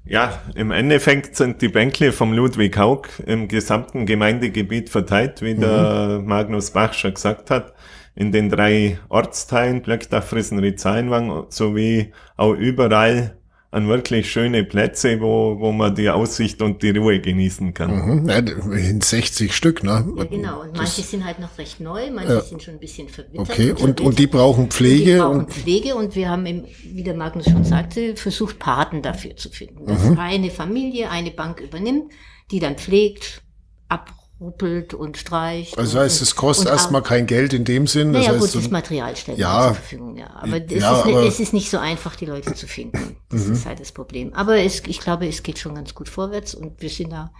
ja, 0.05 0.43
im 0.55 0.71
Endeffekt 0.71 1.35
sind 1.35 1.63
die 1.63 1.69
Bänkle 1.69 2.13
vom 2.13 2.35
Ludwig 2.35 2.77
Haug 2.77 3.09
im 3.27 3.49
gesamten 3.49 4.05
Gemeindegebiet 4.05 4.91
verteilt, 4.91 5.41
wie 5.41 5.55
mhm. 5.55 5.61
der 5.61 6.21
Magnus 6.23 6.73
Bach 6.73 6.93
schon 6.93 7.15
gesagt 7.15 7.51
hat, 7.51 7.73
in 8.15 8.31
den 8.31 8.51
drei 8.51 8.99
Ortsteilen, 9.09 9.83
Blöckdach, 9.83 10.23
Friesenried, 10.23 10.79
Salenwang, 10.79 11.47
sowie 11.49 12.13
auch 12.37 12.53
überall 12.53 13.39
an 13.75 13.89
wirklich 13.89 14.31
schöne 14.31 14.63
Plätze, 14.63 15.21
wo, 15.21 15.59
wo 15.59 15.73
man 15.73 15.97
die 15.97 16.09
Aussicht 16.09 16.63
und 16.63 16.81
die 16.85 16.91
Ruhe 16.91 17.21
genießen 17.21 17.75
kann. 17.75 18.23
Mhm. 18.23 18.29
Ja, 18.29 18.39
in 18.39 19.01
60 19.01 19.55
Stück, 19.55 19.83
ne? 19.83 20.07
Ja, 20.17 20.25
genau. 20.25 20.61
Und 20.61 20.77
manche 20.77 21.01
das, 21.01 21.11
sind 21.11 21.25
halt 21.25 21.41
noch 21.41 21.59
recht 21.59 21.81
neu, 21.81 22.09
manche 22.13 22.35
ja. 22.35 22.41
sind 22.41 22.63
schon 22.63 22.75
ein 22.75 22.81
bisschen 22.81 23.09
verwittert. 23.09 23.51
Okay, 23.51 23.73
und, 23.73 24.01
und 24.01 24.17
die 24.21 24.29
brauchen 24.29 24.71
Pflege? 24.71 25.15
Die 25.15 25.19
brauchen 25.19 25.41
und 25.41 25.53
Pflege 25.53 25.97
und 25.97 26.15
wir 26.15 26.29
haben, 26.29 26.47
im, 26.47 26.67
wie 26.85 27.03
der 27.03 27.15
Magnus 27.15 27.47
schon 27.47 27.65
sagte, 27.65 28.15
versucht, 28.15 28.61
Paten 28.61 29.03
dafür 29.03 29.35
zu 29.35 29.51
finden. 29.51 29.87
Dass 29.87 30.05
mhm. 30.05 30.21
eine 30.21 30.51
Familie 30.51 31.11
eine 31.11 31.33
Bank 31.33 31.61
übernimmt, 31.61 32.13
die 32.53 32.61
dann 32.61 32.77
pflegt, 32.77 33.43
ab 33.89 34.13
ruppelt 34.41 34.95
und 34.95 35.17
streicht. 35.17 35.79
Also 35.79 35.99
heißt, 35.99 36.21
es 36.21 36.35
kostet 36.37 36.69
erstmal 36.69 37.03
kein 37.03 37.27
Geld 37.27 37.53
in 37.53 37.65
dem 37.65 37.87
Sinn. 37.87 38.11
Naja, 38.11 38.33
das 38.33 38.43
heißt, 38.43 38.53
gut, 38.55 38.65
das 38.65 38.71
Material 38.71 39.17
stellt 39.17 39.39
ja, 39.39 39.67
zur 39.69 39.75
Verfügung, 39.77 40.17
ja. 40.17 40.31
Aber, 40.35 40.57
es, 40.65 40.71
ja, 40.71 40.77
ist, 40.99 41.07
aber- 41.07 41.23
es 41.27 41.41
ist 41.41 41.53
nicht 41.53 41.71
so 41.71 41.79
einfach, 41.79 42.17
die 42.17 42.27
Leute 42.27 42.55
zu 42.55 42.67
finden. 42.67 43.17
Das 43.31 43.47
ist 43.47 43.65
halt 43.67 43.81
das 43.81 43.93
Problem. 43.93 44.33
Aber 44.35 44.59
es, 44.59 44.83
ich 44.87 45.01
glaube, 45.01 45.27
es 45.27 45.43
geht 45.43 45.59
schon 45.59 45.75
ganz 45.75 45.95
gut 45.95 46.09
vorwärts 46.09 46.55
und 46.55 46.81
wir 46.83 46.91
sind 46.91 47.11
da 47.13 47.33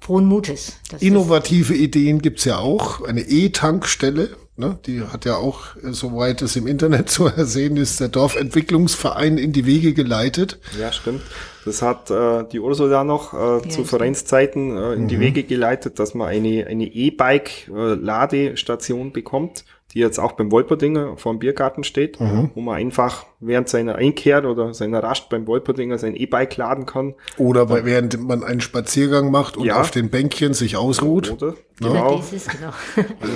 frohen 0.00 0.24
Mutes. 0.24 0.74
Innovative 1.00 1.74
Ideen 1.74 2.22
gibt's 2.22 2.44
ja 2.44 2.58
auch. 2.58 3.02
Eine 3.02 3.20
E-Tankstelle, 3.22 4.36
ne, 4.58 4.78
die 4.86 5.02
hat 5.02 5.24
ja 5.24 5.36
auch, 5.36 5.76
äh, 5.76 5.92
soweit 5.92 6.42
es 6.42 6.56
im 6.56 6.66
Internet 6.66 7.08
zu 7.10 7.26
ersehen 7.26 7.76
ist, 7.76 8.00
der 8.00 8.08
Dorfentwicklungsverein 8.08 9.38
in 9.38 9.52
die 9.52 9.66
Wege 9.66 9.94
geleitet. 9.94 10.58
Ja, 10.78 10.92
stimmt. 10.92 11.22
Das 11.64 11.82
hat 11.82 12.08
äh, 12.10 12.44
die 12.50 12.58
Ursula 12.60 13.02
noch 13.04 13.34
äh, 13.34 13.62
zu 13.62 13.70
stimmt. 13.70 13.88
Vereinszeiten 13.88 14.76
äh, 14.76 14.94
in 14.94 15.08
die 15.08 15.20
Wege 15.20 15.44
geleitet, 15.44 15.98
dass 15.98 16.14
man 16.14 16.28
eine 16.28 16.66
eine 16.66 16.86
E-Bike-Ladestation 16.86 19.12
bekommt, 19.12 19.64
die 19.94 20.00
jetzt 20.00 20.18
auch 20.18 20.32
beim 20.32 20.50
Wolperdinger 20.52 21.16
vor 21.16 21.32
dem 21.32 21.38
Biergarten 21.38 21.82
steht, 21.82 22.18
wo 22.20 22.60
man 22.60 22.76
einfach 22.76 23.24
während 23.40 23.68
seiner 23.70 23.94
Einkehr 23.94 24.44
oder 24.44 24.74
seiner 24.74 25.02
Rast 25.02 25.30
beim 25.30 25.46
Wolperdinger 25.46 25.96
sein 25.96 26.14
E-Bike 26.14 26.56
laden 26.58 26.84
kann. 26.84 27.14
Oder 27.38 27.64
bei, 27.66 27.84
während 27.86 28.20
man 28.20 28.44
einen 28.44 28.60
Spaziergang 28.60 29.30
macht 29.30 29.56
und 29.56 29.64
Ja. 29.64 29.80
auf 29.80 29.90
den 29.90 30.10
Bänkchen 30.10 30.52
sich 30.52 30.76
ausruht. 30.76 31.30
Oder? 31.32 31.54
Ja, 31.80 31.88
Genau. 31.88 32.16
dieses, 32.18 32.48
genau. 32.48 32.70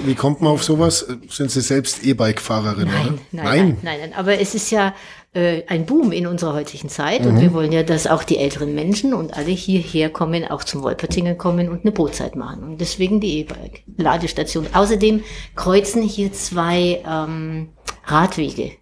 Wie 0.04 0.14
kommt 0.14 0.42
man 0.42 0.52
auf 0.52 0.62
sowas? 0.62 1.06
Sind 1.30 1.50
Sie 1.50 1.60
selbst 1.62 2.04
E-Bike-Fahrerin? 2.04 2.88
Nein, 2.88 3.06
oder? 3.06 3.12
nein, 3.30 3.44
nein, 3.44 3.78
nein, 3.82 4.00
nein. 4.00 4.12
Aber 4.14 4.38
es 4.38 4.54
ist 4.54 4.70
ja 4.70 4.94
äh, 5.34 5.62
ein 5.66 5.86
Boom 5.86 6.12
in 6.12 6.26
unserer 6.26 6.54
heutigen 6.54 6.88
Zeit 6.88 7.24
und 7.26 7.40
wir 7.40 7.52
wollen 7.54 7.72
ja, 7.72 7.82
dass 7.82 8.06
auch 8.06 8.22
die 8.22 8.38
älteren 8.38 8.74
Menschen 8.74 9.14
und 9.14 9.34
alle 9.34 9.50
hierher 9.50 10.10
kommen, 10.10 10.44
auch 10.44 10.64
zum 10.64 10.82
Wolpertingen 10.82 11.38
kommen 11.38 11.68
und 11.70 11.82
eine 11.82 11.92
Brotzeit 11.92 12.36
machen. 12.36 12.62
Und 12.64 12.80
deswegen 12.80 13.20
die 13.20 13.40
E-Bike-Ladestation. 13.40 14.66
Außerdem 14.74 15.22
kreuzen 15.54 16.02
hier 16.02 16.32
zwei 16.32 17.02
ähm, 17.08 17.70
Radwege. 18.04 18.72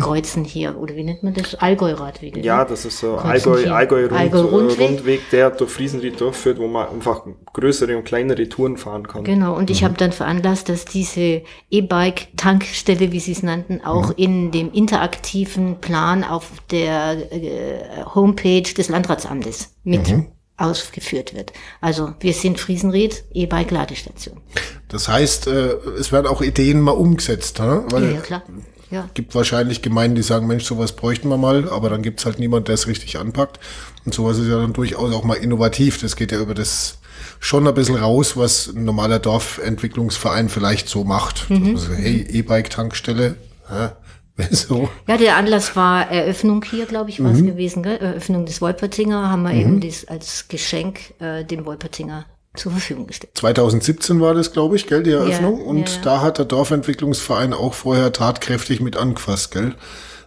Kreuzen 0.00 0.44
hier, 0.44 0.76
oder 0.78 0.96
wie 0.96 1.04
nennt 1.04 1.22
man 1.22 1.32
das? 1.32 1.54
Allgäu-Radwege. 1.54 2.40
Ja, 2.40 2.64
das 2.64 2.84
ist 2.84 2.98
so 2.98 3.16
Allgäu. 3.16 3.70
Allgäu, 3.70 4.08
Rund, 4.08 4.76
äh, 4.76 4.82
Rundweg, 4.82 5.30
der 5.30 5.50
durch 5.50 5.70
Friesenried 5.70 6.20
durchführt, 6.20 6.58
wo 6.58 6.66
man 6.66 6.88
einfach 6.88 7.24
größere 7.52 7.96
und 7.96 8.04
kleinere 8.04 8.48
Touren 8.48 8.76
fahren 8.76 9.06
kann. 9.06 9.22
Genau, 9.22 9.56
und 9.56 9.70
ich 9.70 9.84
habe 9.84 9.94
dann 9.94 10.10
veranlasst, 10.10 10.68
dass 10.68 10.86
diese 10.86 11.42
E-Bike-Tankstelle, 11.70 13.12
wie 13.12 13.20
Sie 13.20 13.32
es 13.32 13.44
nannten, 13.44 13.80
auch 13.84 14.10
in 14.16 14.50
dem 14.50 14.72
interaktiven 14.72 15.80
Plan 15.80 16.24
auf 16.24 16.50
der 16.72 17.32
äh, 17.32 18.04
Homepage 18.12 18.62
des 18.62 18.88
Landratsamtes 18.88 19.76
mit 19.84 20.12
ausgeführt 20.60 21.34
wird. 21.34 21.52
Also 21.80 22.12
wir 22.20 22.34
sind 22.34 22.60
Friesenried, 22.60 23.24
E-Bike-Ladestation. 23.32 24.40
Das 24.88 25.08
heißt, 25.08 25.46
äh, 25.46 25.76
es 25.98 26.12
werden 26.12 26.26
auch 26.26 26.42
Ideen 26.42 26.80
mal 26.80 26.90
umgesetzt, 26.92 27.60
ne? 27.60 27.84
Ja, 27.88 27.92
weil 27.92 28.14
ja, 28.14 28.20
klar. 28.20 28.42
Ja. 28.90 29.08
gibt 29.14 29.34
wahrscheinlich 29.34 29.82
Gemeinden, 29.82 30.16
die 30.16 30.22
sagen, 30.22 30.46
Mensch, 30.46 30.64
sowas 30.64 30.92
bräuchten 30.92 31.28
wir 31.28 31.36
mal, 31.36 31.68
aber 31.70 31.90
dann 31.90 32.02
gibt's 32.02 32.26
halt 32.26 32.38
niemand, 32.38 32.68
der 32.68 32.74
es 32.74 32.86
richtig 32.86 33.18
anpackt. 33.18 33.60
Und 34.04 34.14
sowas 34.14 34.38
ist 34.38 34.48
ja 34.48 34.58
dann 34.58 34.72
durchaus 34.72 35.14
auch 35.14 35.24
mal 35.24 35.34
innovativ. 35.34 36.00
Das 36.00 36.16
geht 36.16 36.32
ja 36.32 36.40
über 36.40 36.54
das 36.54 36.98
schon 37.38 37.66
ein 37.66 37.74
bisschen 37.74 37.96
raus, 37.96 38.36
was 38.36 38.68
ein 38.68 38.84
normaler 38.84 39.18
Dorfentwicklungsverein 39.18 40.48
vielleicht 40.48 40.88
so 40.88 41.04
macht. 41.04 41.48
Mhm. 41.50 41.76
Also, 41.76 41.92
hey, 41.92 42.26
E-Bike-Tankstelle, 42.30 43.36
so. 44.50 44.88
ja, 45.06 45.16
der 45.16 45.36
Anlass 45.36 45.76
war 45.76 46.10
Eröffnung 46.10 46.64
hier, 46.64 46.86
glaube 46.86 47.10
ich, 47.10 47.22
war 47.22 47.32
es 47.32 47.42
gewesen. 47.44 47.82
Gell? 47.82 47.98
Eröffnung 47.98 48.46
des 48.46 48.60
Wolpertinger 48.60 49.30
haben 49.30 49.42
wir 49.42 49.52
eben 49.52 49.80
das 49.80 50.06
als 50.08 50.48
Geschenk 50.48 51.14
äh, 51.20 51.44
dem 51.44 51.66
Wolpertinger 51.66 52.26
zur 52.54 52.72
Verfügung 52.72 53.06
gestellt. 53.06 53.32
2017 53.36 54.20
war 54.20 54.34
das, 54.34 54.52
glaube 54.52 54.76
ich, 54.76 54.86
gell, 54.86 55.02
die 55.02 55.12
Eröffnung. 55.12 55.58
Ja, 55.60 55.64
und 55.66 55.88
ja, 55.88 55.94
ja. 55.96 56.02
da 56.02 56.20
hat 56.20 56.38
der 56.38 56.44
Dorfentwicklungsverein 56.46 57.52
auch 57.52 57.74
vorher 57.74 58.12
tatkräftig 58.12 58.80
mit 58.80 58.96
angefasst, 58.96 59.52
gell, 59.52 59.74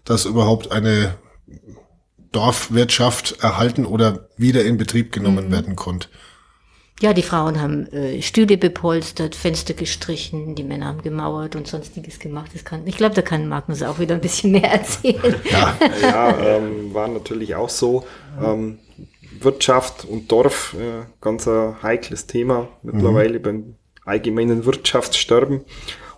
dass 0.05 0.25
überhaupt 0.25 0.71
eine 0.71 1.15
Dorfwirtschaft 2.31 3.38
erhalten 3.41 3.86
oder 3.86 4.27
wieder 4.38 4.63
in 4.65 4.77
Betrieb 4.77 5.12
genommen 5.12 5.47
Mhm. 5.47 5.51
werden 5.51 5.75
konnte. 5.75 6.07
Ja, 7.01 7.13
die 7.13 7.23
Frauen 7.23 7.59
haben 7.59 7.88
äh, 7.88 8.21
Stühle 8.21 8.57
bepolstert, 8.57 9.36
Fenster 9.36 9.73
gestrichen, 9.73 10.55
die 10.55 10.63
Männer 10.63 10.86
haben 10.86 11.01
gemauert 11.01 11.55
und 11.55 11.67
sonstiges 11.67 12.19
gemacht. 12.19 12.51
Das 12.53 12.63
kann, 12.63 12.88
ich 12.88 12.97
glaube, 12.97 13.15
da 13.15 13.21
kann 13.21 13.47
Magnus 13.47 13.83
auch 13.83 13.99
wieder 13.99 14.15
ein 14.15 14.21
bisschen 14.21 14.51
mehr 14.51 14.71
erzählen. 14.71 15.36
Ja, 16.01 16.38
ähm, 16.39 16.93
war 16.93 17.07
natürlich 17.07 17.55
auch 17.55 17.69
so. 17.69 18.05
Ähm, 18.41 18.79
Wirtschaft 19.41 20.05
und 20.05 20.31
Dorf, 20.31 20.75
äh, 20.79 21.05
ganz 21.21 21.47
ein 21.47 21.81
heikles 21.81 22.27
Thema 22.27 22.67
mittlerweile 22.81 23.39
beim 23.39 23.75
allgemeinen 24.05 24.65
Wirtschaftssterben. 24.65 25.61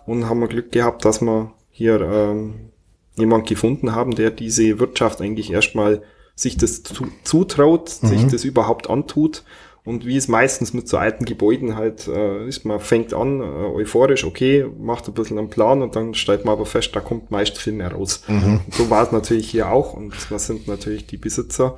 Und 0.05 0.29
haben 0.29 0.39
wir 0.39 0.47
Glück 0.47 0.71
gehabt, 0.71 1.03
dass 1.03 1.21
wir 1.21 1.53
hier 1.71 1.99
ähm, 2.01 2.71
jemand 3.15 3.47
gefunden 3.47 3.95
haben, 3.95 4.15
der 4.15 4.31
diese 4.31 4.79
Wirtschaft 4.79 5.21
eigentlich 5.21 5.51
erstmal 5.51 6.03
sich 6.35 6.57
das 6.57 6.83
zu, 6.83 7.07
zutraut, 7.23 7.89
sich 7.89 8.27
das 8.27 8.43
überhaupt 8.43 8.89
antut. 8.89 9.43
Und 9.85 10.05
wie 10.05 10.17
es 10.17 10.27
meistens 10.27 10.73
mit 10.73 10.87
so 10.87 10.97
alten 10.97 11.25
Gebäuden 11.25 11.75
halt 11.75 12.07
äh, 12.07 12.47
ist, 12.47 12.65
man 12.65 12.79
fängt 12.79 13.13
an, 13.13 13.39
äh, 13.39 13.43
euphorisch, 13.43 14.25
okay, 14.25 14.65
macht 14.79 15.07
ein 15.07 15.13
bisschen 15.13 15.37
einen 15.37 15.51
Plan 15.51 15.83
und 15.83 15.95
dann 15.95 16.15
stellt 16.15 16.43
man 16.43 16.53
aber 16.53 16.65
fest, 16.65 16.89
da 16.95 17.01
kommt 17.01 17.29
meist 17.29 17.59
viel 17.59 17.73
mehr 17.73 17.91
raus. 17.91 18.23
Und 18.65 18.73
so 18.73 18.89
war 18.89 19.03
es 19.03 19.11
natürlich 19.11 19.47
hier 19.49 19.71
auch 19.71 19.93
und 19.93 20.13
da 20.29 20.39
sind 20.39 20.67
natürlich 20.67 21.05
die 21.05 21.17
Besitzer 21.17 21.77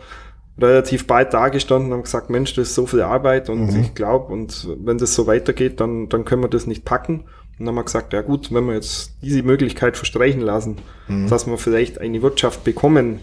relativ 0.59 1.07
bald 1.07 1.33
dagestanden 1.33 1.87
und 1.87 1.97
haben 1.97 2.03
gesagt, 2.03 2.29
Mensch, 2.29 2.53
das 2.55 2.69
ist 2.69 2.75
so 2.75 2.85
viel 2.85 3.01
Arbeit 3.01 3.49
und 3.49 3.75
ich 3.75 3.93
glaube, 3.93 4.33
und 4.33 4.67
wenn 4.83 4.97
das 4.97 5.13
so 5.13 5.27
weitergeht, 5.27 5.79
dann, 5.79 6.09
dann 6.09 6.25
können 6.25 6.41
wir 6.41 6.49
das 6.49 6.65
nicht 6.67 6.85
packen. 6.85 7.25
Und 7.59 7.65
dann 7.65 7.69
haben 7.69 7.75
wir 7.75 7.83
gesagt, 7.83 8.13
ja 8.13 8.21
gut, 8.21 8.53
wenn 8.53 8.65
wir 8.65 8.73
jetzt 8.73 9.13
diese 9.21 9.43
Möglichkeit 9.43 9.97
verstreichen 9.97 10.41
lassen, 10.41 10.77
dass 11.29 11.47
wir 11.47 11.57
vielleicht 11.57 11.99
eine 11.99 12.21
Wirtschaft 12.21 12.63
bekommen 12.63 13.19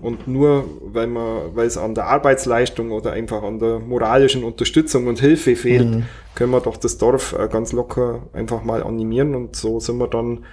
und 0.00 0.28
nur 0.28 0.64
weil 0.82 1.06
man, 1.06 1.54
weil 1.54 1.66
es 1.66 1.78
an 1.78 1.94
der 1.94 2.06
Arbeitsleistung 2.06 2.90
oder 2.90 3.12
einfach 3.12 3.42
an 3.42 3.58
der 3.58 3.78
moralischen 3.78 4.44
Unterstützung 4.44 5.06
und 5.06 5.20
Hilfe 5.20 5.56
fehlt, 5.56 5.86
können 6.34 6.52
wir 6.52 6.60
doch 6.60 6.76
das 6.76 6.98
Dorf 6.98 7.34
äh, 7.38 7.48
ganz 7.48 7.72
locker 7.72 8.22
einfach 8.34 8.62
mal 8.64 8.82
animieren. 8.82 9.34
Und 9.34 9.56
so 9.56 9.80
sind 9.80 9.98
wir 9.98 10.08
dann 10.08 10.44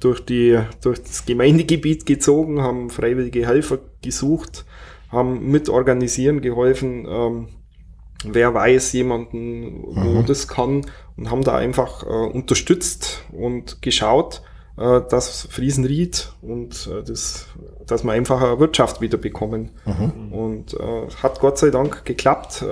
durch 0.00 0.24
die, 0.24 0.58
durch 0.82 1.02
das 1.02 1.24
Gemeindegebiet 1.24 2.04
gezogen, 2.04 2.60
haben 2.60 2.90
freiwillige 2.90 3.46
Helfer 3.46 3.78
gesucht, 4.02 4.64
haben 5.12 5.50
mit 5.50 5.68
organisieren 5.68 6.40
geholfen, 6.40 7.06
ähm, 7.08 7.48
wer 8.24 8.54
weiß 8.54 8.92
jemanden, 8.92 9.84
wo 9.84 10.22
das 10.22 10.48
kann 10.48 10.86
und 11.16 11.30
haben 11.30 11.42
da 11.42 11.56
einfach 11.56 12.04
äh, 12.04 12.08
unterstützt 12.08 13.24
und 13.32 13.82
geschaut, 13.82 14.42
äh, 14.78 15.00
dass 15.08 15.46
Friesenried 15.50 16.32
und 16.40 16.88
äh, 16.90 17.02
das, 17.04 17.46
dass 17.86 18.04
wir 18.04 18.12
einfach 18.12 18.40
eine 18.42 18.58
Wirtschaft 18.58 19.00
wieder 19.00 19.18
bekommen. 19.18 19.70
Und 20.30 20.74
äh, 20.74 21.08
hat 21.22 21.40
Gott 21.40 21.58
sei 21.58 21.70
Dank 21.70 22.04
geklappt. 22.04 22.64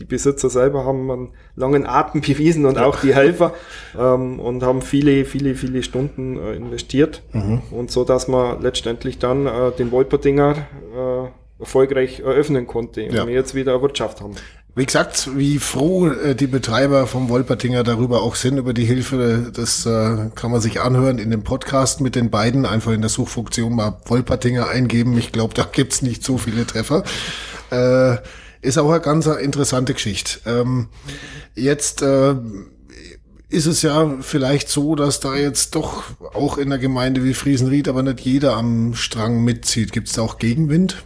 Äh, 0.00 0.04
die 0.04 0.04
Besitzer 0.06 0.50
selber 0.50 0.84
haben 0.84 1.10
einen 1.10 1.28
langen 1.56 1.86
Atem 1.86 2.20
bewiesen 2.22 2.64
und 2.66 2.78
auch 2.78 3.00
die 3.00 3.14
Helfer 3.14 3.52
ähm, 3.98 4.40
und 4.40 4.62
haben 4.62 4.82
viele, 4.82 5.24
viele, 5.24 5.54
viele 5.54 5.82
Stunden 5.82 6.38
äh, 6.38 6.54
investiert 6.54 7.22
und 7.70 7.90
so, 7.90 8.04
dass 8.04 8.28
man 8.28 8.60
letztendlich 8.62 9.18
dann 9.18 9.46
äh, 9.46 9.70
den 9.78 9.90
Wolperdinger 9.90 10.56
äh, 10.56 11.60
erfolgreich 11.60 12.20
eröffnen 12.20 12.66
konnte 12.66 13.04
und 13.04 13.12
Ja. 13.14 13.26
wir 13.26 13.34
jetzt 13.34 13.54
wieder 13.54 13.82
Wirtschaft 13.82 14.20
haben. 14.20 14.34
Wie 14.76 14.86
gesagt, 14.86 15.28
wie 15.36 15.58
froh 15.58 16.06
äh, 16.08 16.34
die 16.34 16.46
Betreiber 16.46 17.06
vom 17.06 17.28
Wolpertinger 17.28 17.82
darüber 17.82 18.22
auch 18.22 18.36
sind, 18.36 18.56
über 18.56 18.72
die 18.72 18.84
Hilfe, 18.84 19.50
das 19.54 19.84
äh, 19.84 20.30
kann 20.34 20.50
man 20.52 20.60
sich 20.60 20.80
anhören 20.80 21.18
in 21.18 21.30
dem 21.30 21.42
Podcast 21.42 22.00
mit 22.00 22.14
den 22.14 22.30
beiden. 22.30 22.64
Einfach 22.64 22.92
in 22.92 23.00
der 23.00 23.10
Suchfunktion 23.10 23.74
mal 23.74 23.98
Wolpertinger 24.06 24.68
eingeben. 24.68 25.18
Ich 25.18 25.32
glaube, 25.32 25.54
da 25.54 25.64
gibt's 25.70 26.02
nicht 26.02 26.22
so 26.24 26.38
viele 26.38 26.66
Treffer. 26.66 27.02
Äh, 27.70 28.18
ist 28.62 28.78
auch 28.78 28.90
eine 28.90 29.00
ganz 29.00 29.26
interessante 29.26 29.94
Geschichte. 29.94 30.40
Ähm, 30.46 30.88
jetzt 31.54 32.02
äh, 32.02 32.34
ist 33.48 33.66
es 33.66 33.82
ja 33.82 34.18
vielleicht 34.20 34.68
so, 34.68 34.94
dass 34.94 35.20
da 35.20 35.36
jetzt 35.36 35.74
doch 35.74 36.04
auch 36.34 36.56
in 36.56 36.70
der 36.70 36.78
Gemeinde 36.78 37.24
wie 37.24 37.34
Friesenried 37.34 37.88
aber 37.88 38.02
nicht 38.02 38.20
jeder 38.20 38.56
am 38.56 38.94
Strang 38.94 39.42
mitzieht. 39.42 39.92
Gibt's 39.92 40.12
da 40.12 40.22
auch 40.22 40.38
Gegenwind? 40.38 41.04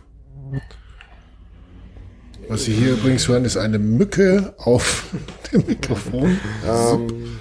Was 2.48 2.64
Sie 2.64 2.74
hier 2.74 2.92
übrigens 2.92 3.26
hören, 3.26 3.46
ist 3.46 3.56
eine 3.56 3.78
Mücke 3.78 4.54
auf 4.58 5.06
dem 5.52 5.64
Mikrofon. 5.66 6.38
Ähm, 6.68 7.38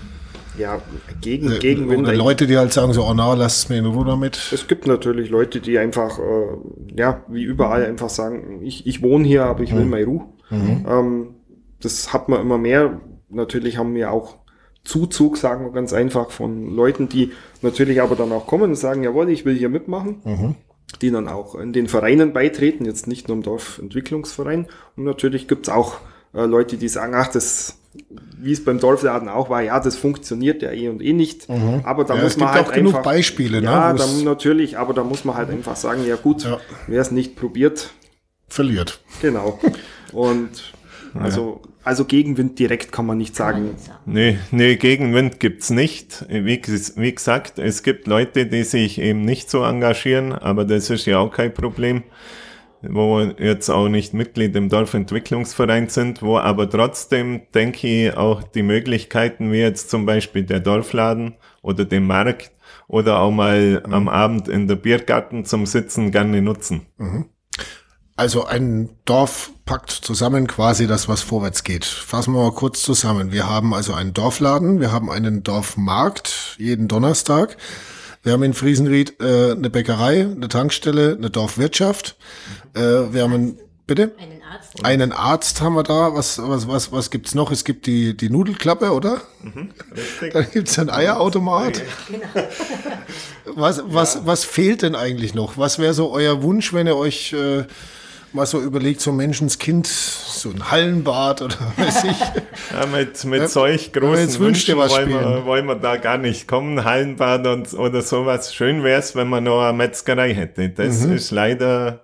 ja, 0.58 0.82
gegen, 1.22 1.60
Gegenwind. 1.60 2.08
Oder 2.08 2.16
Leute, 2.16 2.48
die 2.48 2.58
halt 2.58 2.74
sagen 2.74 2.94
so, 2.94 3.04
oh 3.04 3.14
na, 3.14 3.34
lass 3.34 3.60
es 3.60 3.70
mir 3.70 3.78
in 3.78 3.86
Ruhe 3.86 4.06
damit. 4.06 4.52
Es 4.52 4.68
gibt 4.68 4.88
natürlich 4.88 5.30
Leute, 5.30 5.60
die 5.60 5.78
einfach, 5.78 6.20
äh, 6.20 6.96
ja, 6.96 7.24
wie 7.28 7.44
überall 7.44 7.86
einfach 7.86 8.10
sagen, 8.10 8.62
ich, 8.62 8.86
ich 8.86 9.02
wohne 9.02 9.28
hier, 9.28 9.46
aber 9.46 9.64
ich 9.64 9.76
will 9.76 9.86
meine 9.86 10.06
Ruhe. 10.06 10.26
Ähm, 10.52 11.36
das 11.82 12.14
hat 12.14 12.30
man 12.30 12.42
immer 12.42 12.58
mehr. 12.58 13.02
Natürlich 13.30 13.78
haben 13.78 13.96
wir 13.96 14.12
auch 14.12 14.38
Zuzug, 14.84 15.38
sagen 15.38 15.66
wir 15.66 15.72
ganz 15.72 15.94
einfach, 15.94 16.30
von 16.30 16.76
Leuten, 16.76 17.10
die 17.10 17.32
natürlich 17.62 18.02
aber 18.02 18.16
dann 18.16 18.32
auch 18.32 18.48
kommen 18.48 18.72
und 18.72 18.76
sagen, 18.76 19.04
jawohl, 19.04 19.30
ich 19.30 19.46
will 19.46 19.56
hier 19.56 19.70
mitmachen. 19.70 20.22
Die 21.02 21.10
dann 21.10 21.28
auch 21.28 21.56
in 21.56 21.74
den 21.74 21.88
Vereinen 21.88 22.34
beitreten, 22.34 22.86
jetzt 22.86 23.08
nicht 23.08 23.28
nur 23.28 23.38
im 23.38 23.44
Dorfentwicklungsverein. 23.44 24.68
Und 24.96 25.04
natürlich 25.06 25.48
gibt's 25.48 25.70
auch 25.70 25.98
äh, 26.34 26.46
Leute, 26.46 26.78
die 26.78 26.88
sagen, 26.88 27.14
ach, 27.16 27.30
das 27.30 27.80
wie 28.40 28.52
es 28.52 28.64
beim 28.64 28.80
Dorfladen 28.80 29.30
auch 29.30 29.50
war, 29.50 29.62
ja, 29.62 29.80
das 29.80 29.96
funktioniert 29.96 30.62
ja 30.62 30.72
eh 30.72 30.90
und 30.90 31.02
eh 31.02 31.14
nicht. 31.14 31.48
Mhm. 31.50 31.82
Aber 31.84 32.04
da 32.04 32.16
Ja, 32.16 32.24
muss 32.24 32.32
es 32.34 32.38
man 32.38 32.48
gibt 32.48 32.58
halt 32.58 32.68
auch 32.68 32.74
genug 32.74 32.94
einfach, 32.96 33.04
Beispiele, 33.04 33.60
ne, 33.62 33.66
Ja, 33.66 33.94
wo's- 33.94 34.00
dann 34.02 34.24
natürlich, 34.24 34.78
aber 34.78 34.94
da 34.94 35.04
muss 35.04 35.24
man 35.26 35.36
halt 35.36 35.50
einfach 35.50 35.76
sagen, 35.76 36.06
ja 36.06 36.16
gut, 36.16 36.44
Ja. 36.44 36.60
wer 36.88 37.02
es 37.02 37.12
nicht 37.12 37.36
probiert, 37.36 37.92
Verliert. 38.48 39.00
genau. 39.22 39.60
Und 40.12 40.74
also, 41.20 41.62
also 41.84 42.06
Gegenwind 42.06 42.58
direkt 42.60 42.92
kann 42.92 43.06
man 43.06 43.18
nicht 43.18 43.36
sagen. 43.36 43.76
Nee, 44.06 44.40
nee, 44.52 44.76
Gegenwind 44.76 45.40
gibt's 45.40 45.70
nicht. 45.70 46.26
Wie, 46.30 46.62
wie 46.96 47.14
gesagt, 47.16 47.60
es 47.60 47.84
gibt 47.84 48.08
Leute, 48.08 48.46
die 48.48 48.64
sich 48.64 49.00
eben 49.00 49.22
nicht 49.22 49.50
so 49.50 49.64
engagieren, 49.64 50.32
aber 50.34 50.66
das 50.66 50.90
ist 50.90 51.06
ja 51.06 51.20
auch 51.20 51.32
kein 51.32 51.54
Problem, 51.54 52.04
wo 52.90 53.20
jetzt 53.22 53.70
auch 53.70 53.88
nicht 53.88 54.14
Mitglied 54.14 54.56
im 54.56 54.70
Dorfentwicklungsverein 54.70 55.90
sind, 55.90 56.22
wo 56.22 56.38
aber 56.38 56.70
trotzdem, 56.70 57.42
denke 57.54 57.88
ich, 57.88 58.18
auch 58.18 58.44
die 58.44 58.64
Möglichkeiten, 58.64 59.52
wie 59.52 59.60
jetzt 59.60 59.90
zum 59.90 60.06
Beispiel 60.06 60.44
der 60.44 60.60
Dorfladen 60.60 61.36
oder 61.62 61.86
den 61.86 62.06
Markt 62.06 62.52
oder 62.88 63.20
auch 63.20 63.32
mal 63.32 63.82
am 63.90 64.10
Abend 64.10 64.48
in 64.48 64.68
der 64.68 64.76
Biergarten 64.76 65.46
zum 65.46 65.66
Sitzen 65.66 66.12
gerne 66.12 66.42
nutzen. 66.42 66.86
Also 68.16 68.46
ein 68.46 68.90
Dorf 69.06 69.52
packt 69.66 69.90
zusammen 69.90 70.46
quasi 70.46 70.86
das, 70.86 71.08
was 71.08 71.22
vorwärts 71.22 71.64
geht. 71.64 71.86
Fassen 71.86 72.34
wir 72.34 72.44
mal 72.44 72.52
kurz 72.52 72.84
zusammen. 72.84 73.32
Wir 73.32 73.50
haben 73.50 73.74
also 73.74 73.94
einen 73.94 74.14
Dorfladen, 74.14 74.80
wir 74.80 74.92
haben 74.92 75.10
einen 75.10 75.42
Dorfmarkt 75.42 76.56
jeden 76.60 76.88
Donnerstag. 76.88 77.58
Wir 78.24 78.32
haben 78.32 78.44
in 78.44 78.54
Friesenried 78.54 79.20
äh, 79.20 79.52
eine 79.52 79.70
Bäckerei, 79.70 80.22
eine 80.22 80.48
Tankstelle, 80.48 81.16
eine 81.18 81.30
Dorfwirtschaft. 81.30 82.16
Äh, 82.74 82.80
wir 82.80 83.22
haben 83.22 83.34
ein, 83.34 83.60
bitte? 83.86 84.14
Einen 84.18 84.42
Arzt. 84.42 84.86
Einen 84.86 85.12
Arzt 85.12 85.62
haben 85.62 85.74
wir 85.76 85.84
da. 85.84 86.16
Was, 86.16 86.40
was, 86.42 86.70
was, 86.70 86.92
was 86.94 87.12
gibt's 87.12 87.36
noch? 87.36 87.52
Es 87.52 87.66
gibt 87.66 87.86
die, 87.86 88.16
die 88.16 88.30
Nudelklappe, 88.30 88.94
oder? 88.94 89.22
Dann 90.32 90.48
gibt's 90.54 90.80
einen 90.80 90.90
Eierautomat. 90.90 91.82
Was, 93.46 93.84
was, 93.86 94.26
was 94.26 94.46
fehlt 94.46 94.84
denn 94.84 94.96
eigentlich 94.96 95.34
noch? 95.34 95.58
Was 95.58 95.78
wäre 95.78 95.94
so 95.94 96.10
euer 96.10 96.42
Wunsch, 96.42 96.72
wenn 96.72 96.88
ihr 96.88 96.96
euch 96.96 97.34
äh, 97.34 97.66
mal 98.34 98.46
so 98.46 98.62
überlegt, 98.62 99.02
so 99.02 99.12
Menschenskind, 99.12 99.86
so 99.88 100.50
ein 100.50 100.72
Hallenbad 100.72 101.42
oder 101.42 101.56
weiß 101.78 102.04
ich? 102.06 102.20
Ja, 102.72 102.86
mit, 102.88 103.24
mit 103.26 103.42
Ja, 103.42 103.48
solch 103.48 103.94
großen 103.94 104.24
jetzt 104.24 104.40
Wünschen 104.40 104.78
was 104.78 104.92
wollen 104.92 105.10
wir, 105.10 105.46
wollen 105.46 105.66
wir 105.66 105.76
da 105.76 105.98
gar 105.98 106.18
nicht 106.18 106.48
kommen. 106.48 106.84
Hallenbad 106.84 107.46
und, 107.48 107.74
oder 107.74 108.02
sowas. 108.02 108.54
Schön 108.54 108.84
wär's, 108.84 109.16
wenn 109.16 109.28
man 109.30 109.44
noch 109.44 109.62
eine 109.64 109.78
Metzgerei 109.78 110.34
hätte. 110.34 110.70
Das 110.70 111.02
Mhm. 111.02 111.14
ist 111.14 111.32
leider 111.32 112.02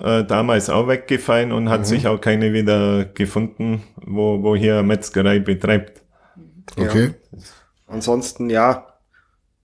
äh, 0.00 0.24
damals 0.24 0.70
auch 0.70 0.86
weggefallen 0.88 1.52
und 1.52 1.68
hat 1.68 1.80
Mhm. 1.80 1.84
sich 1.86 2.06
auch 2.06 2.20
keine 2.20 2.52
wieder 2.52 3.04
gefunden, 3.04 3.82
wo, 3.96 4.42
wo 4.42 4.54
hier 4.56 4.74
eine 4.78 4.82
Metzgerei 4.84 5.38
betreibt. 5.40 6.02
Okay. 6.78 7.14
Ansonsten, 7.86 8.48
ja, 8.48 8.86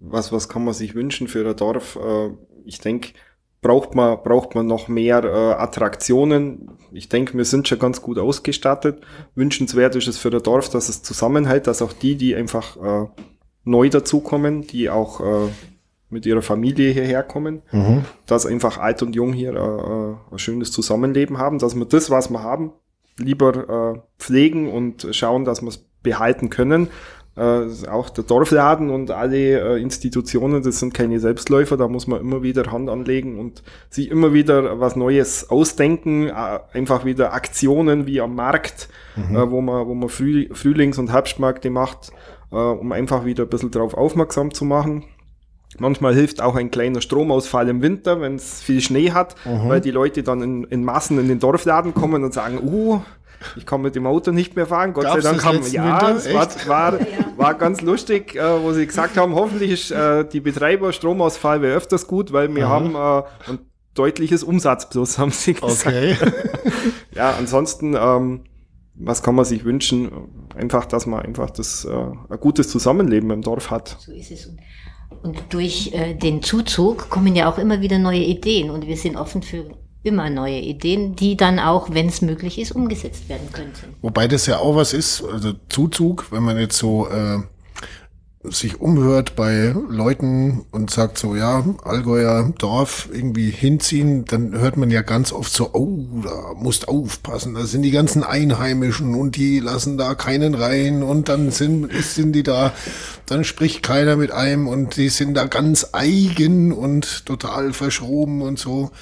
was, 0.00 0.32
was 0.32 0.48
kann 0.48 0.64
man 0.64 0.74
sich 0.74 0.94
wünschen 0.94 1.28
für 1.28 1.48
ein 1.48 1.56
Dorf? 1.56 1.96
Äh, 1.96 2.30
ich 2.64 2.78
denke, 2.80 3.10
braucht 3.60 3.94
man, 3.94 4.18
braucht 4.22 4.54
man 4.54 4.66
noch 4.66 4.88
mehr 4.88 5.24
äh, 5.24 5.52
Attraktionen. 5.60 6.70
Ich 6.92 7.08
denke, 7.08 7.36
wir 7.36 7.44
sind 7.44 7.68
schon 7.68 7.78
ganz 7.78 8.02
gut 8.02 8.18
ausgestattet. 8.18 9.02
Wünschenswert 9.34 9.96
ist 9.96 10.08
es 10.08 10.18
für 10.18 10.30
ein 10.30 10.42
Dorf, 10.42 10.68
dass 10.68 10.88
es 10.88 11.02
zusammenhält, 11.02 11.66
dass 11.66 11.82
auch 11.82 11.92
die, 11.92 12.16
die 12.16 12.34
einfach 12.34 12.76
äh, 12.76 13.08
neu 13.64 13.88
dazukommen, 13.88 14.66
die 14.66 14.90
auch 14.90 15.20
äh, 15.20 15.48
mit 16.10 16.24
ihrer 16.24 16.42
Familie 16.42 16.90
hierher 16.92 17.22
kommen, 17.22 17.62
dass 18.26 18.46
einfach 18.46 18.78
alt 18.78 19.02
und 19.02 19.14
jung 19.14 19.32
hier 19.32 19.54
äh, 19.54 19.56
äh, 19.56 20.14
ein 20.32 20.38
schönes 20.38 20.72
Zusammenleben 20.72 21.38
haben, 21.38 21.58
dass 21.58 21.74
wir 21.74 21.84
das, 21.84 22.10
was 22.10 22.30
wir 22.30 22.42
haben, 22.42 22.72
lieber 23.18 23.94
äh, 23.96 24.00
pflegen 24.18 24.70
und 24.72 25.08
schauen, 25.10 25.44
dass 25.44 25.60
wir 25.60 25.68
es 25.68 25.84
behalten 26.02 26.48
können. 26.48 26.88
Äh, 27.38 27.86
auch 27.88 28.10
der 28.10 28.24
Dorfladen 28.24 28.90
und 28.90 29.12
alle 29.12 29.76
äh, 29.76 29.80
Institutionen, 29.80 30.60
das 30.64 30.80
sind 30.80 30.92
keine 30.92 31.20
Selbstläufer, 31.20 31.76
da 31.76 31.86
muss 31.86 32.08
man 32.08 32.20
immer 32.20 32.42
wieder 32.42 32.72
Hand 32.72 32.90
anlegen 32.90 33.38
und 33.38 33.62
sich 33.90 34.10
immer 34.10 34.32
wieder 34.32 34.80
was 34.80 34.96
Neues 34.96 35.48
ausdenken, 35.48 36.26
äh, 36.26 36.58
einfach 36.72 37.04
wieder 37.04 37.32
Aktionen 37.34 38.08
wie 38.08 38.20
am 38.20 38.34
Markt, 38.34 38.88
äh, 39.16 39.50
wo 39.50 39.60
man, 39.60 39.86
wo 39.86 39.94
man 39.94 40.08
Früh, 40.08 40.48
Frühlings- 40.52 40.98
und 40.98 41.12
Herbstmärkte 41.12 41.70
macht, 41.70 42.10
äh, 42.50 42.56
um 42.56 42.90
einfach 42.90 43.24
wieder 43.24 43.44
ein 43.44 43.50
bisschen 43.50 43.70
drauf 43.70 43.94
aufmerksam 43.94 44.52
zu 44.52 44.64
machen. 44.64 45.04
Manchmal 45.78 46.14
hilft 46.14 46.40
auch 46.40 46.56
ein 46.56 46.70
kleiner 46.70 47.00
Stromausfall 47.00 47.68
im 47.68 47.82
Winter, 47.82 48.20
wenn 48.20 48.34
es 48.36 48.60
viel 48.60 48.80
Schnee 48.80 49.12
hat, 49.12 49.36
weil 49.44 49.80
die 49.80 49.90
Leute 49.90 50.22
dann 50.22 50.42
in, 50.42 50.64
in 50.64 50.84
Massen 50.84 51.18
in 51.18 51.28
den 51.28 51.38
Dorfladen 51.38 51.94
kommen 51.94 52.24
und 52.24 52.34
sagen, 52.34 52.58
uh, 52.62 53.00
ich 53.56 53.66
kann 53.66 53.82
mit 53.82 53.94
dem 53.94 54.06
Auto 54.06 54.32
nicht 54.32 54.56
mehr 54.56 54.66
fahren. 54.66 54.92
Gott 54.92 55.04
Gab's 55.04 55.22
sei 55.22 55.30
Dank 55.30 55.36
das 55.36 55.46
haben 55.46 55.72
ja, 55.72 55.84
Winter? 55.84 56.16
es 56.16 56.66
war, 56.66 56.92
war, 56.92 56.98
war 57.36 57.54
ganz 57.54 57.80
lustig, 57.80 58.34
äh, 58.34 58.62
wo 58.62 58.72
sie 58.72 58.86
gesagt 58.86 59.16
haben, 59.16 59.34
hoffentlich 59.34 59.70
ist 59.70 59.90
äh, 59.90 60.24
die 60.24 60.40
Betreiber 60.40 60.92
Stromausfall 60.92 61.62
wäre 61.62 61.76
öfters 61.76 62.06
gut, 62.06 62.32
weil 62.32 62.54
wir 62.54 62.68
haben 62.68 62.94
äh, 62.94 63.22
ein 63.50 63.58
deutliches 63.94 64.42
Umsatz 64.42 64.88
plus, 64.88 65.18
haben 65.18 65.30
sie 65.30 65.54
gesagt. 65.54 65.86
Okay. 65.86 66.16
Ja, 67.14 67.34
ansonsten, 67.36 67.96
ähm, 67.98 68.44
was 68.94 69.24
kann 69.24 69.34
man 69.34 69.44
sich 69.44 69.64
wünschen? 69.64 70.08
Einfach, 70.54 70.86
dass 70.86 71.04
man 71.04 71.20
einfach 71.20 71.50
das 71.50 71.84
äh, 71.84 71.90
ein 71.90 72.38
gutes 72.38 72.68
Zusammenleben 72.68 73.30
im 73.30 73.42
Dorf 73.42 73.72
hat. 73.72 73.96
So 73.98 74.12
ist 74.12 74.30
es. 74.30 74.48
Und, 75.22 75.42
durch 75.50 75.92
äh, 75.92 76.14
den 76.14 76.42
Zuzug 76.42 77.10
kommen 77.10 77.34
ja 77.34 77.50
auch 77.50 77.58
immer 77.58 77.80
wieder 77.80 77.98
neue 77.98 78.22
Ideen 78.22 78.70
und 78.70 78.86
wir 78.86 78.96
sind 78.96 79.16
offen 79.16 79.42
für 79.42 79.66
immer 80.02 80.30
neue 80.30 80.60
Ideen, 80.60 81.16
die 81.16 81.36
dann 81.36 81.58
auch, 81.58 81.90
wenn 81.90 82.06
es 82.08 82.22
möglich 82.22 82.58
ist, 82.58 82.72
umgesetzt 82.72 83.28
werden 83.28 83.48
könnten. 83.52 83.94
Wobei 84.00 84.28
das 84.28 84.46
ja 84.46 84.58
auch 84.58 84.76
was 84.76 84.92
ist, 84.92 85.22
also 85.24 85.52
Zuzug, 85.68 86.30
wenn 86.30 86.42
man 86.42 86.58
jetzt 86.58 86.78
so 86.78 87.08
äh, 87.08 87.40
sich 88.44 88.80
umhört 88.80 89.34
bei 89.34 89.74
Leuten 89.88 90.64
und 90.70 90.90
sagt 90.90 91.18
so, 91.18 91.34
ja, 91.34 91.64
Allgäuer 91.82 92.52
Dorf 92.58 93.08
irgendwie 93.12 93.50
hinziehen, 93.50 94.24
dann 94.26 94.52
hört 94.58 94.76
man 94.76 94.90
ja 94.90 95.02
ganz 95.02 95.32
oft 95.32 95.52
so, 95.52 95.70
oh, 95.72 96.22
da 96.22 96.54
musst 96.54 96.88
aufpassen, 96.88 97.54
da 97.54 97.64
sind 97.64 97.82
die 97.82 97.90
ganzen 97.90 98.22
Einheimischen 98.22 99.14
und 99.16 99.34
die 99.36 99.58
lassen 99.58 99.98
da 99.98 100.14
keinen 100.14 100.54
rein 100.54 101.02
und 101.02 101.28
dann 101.28 101.50
sind, 101.50 101.92
sind 101.92 102.32
die 102.32 102.44
da, 102.44 102.72
dann 103.26 103.42
spricht 103.42 103.82
keiner 103.82 104.16
mit 104.16 104.30
einem 104.30 104.68
und 104.68 104.96
die 104.96 105.08
sind 105.08 105.34
da 105.34 105.46
ganz 105.46 105.88
eigen 105.92 106.72
und 106.72 107.26
total 107.26 107.72
verschroben 107.72 108.42
und 108.42 108.58
so. 108.58 108.92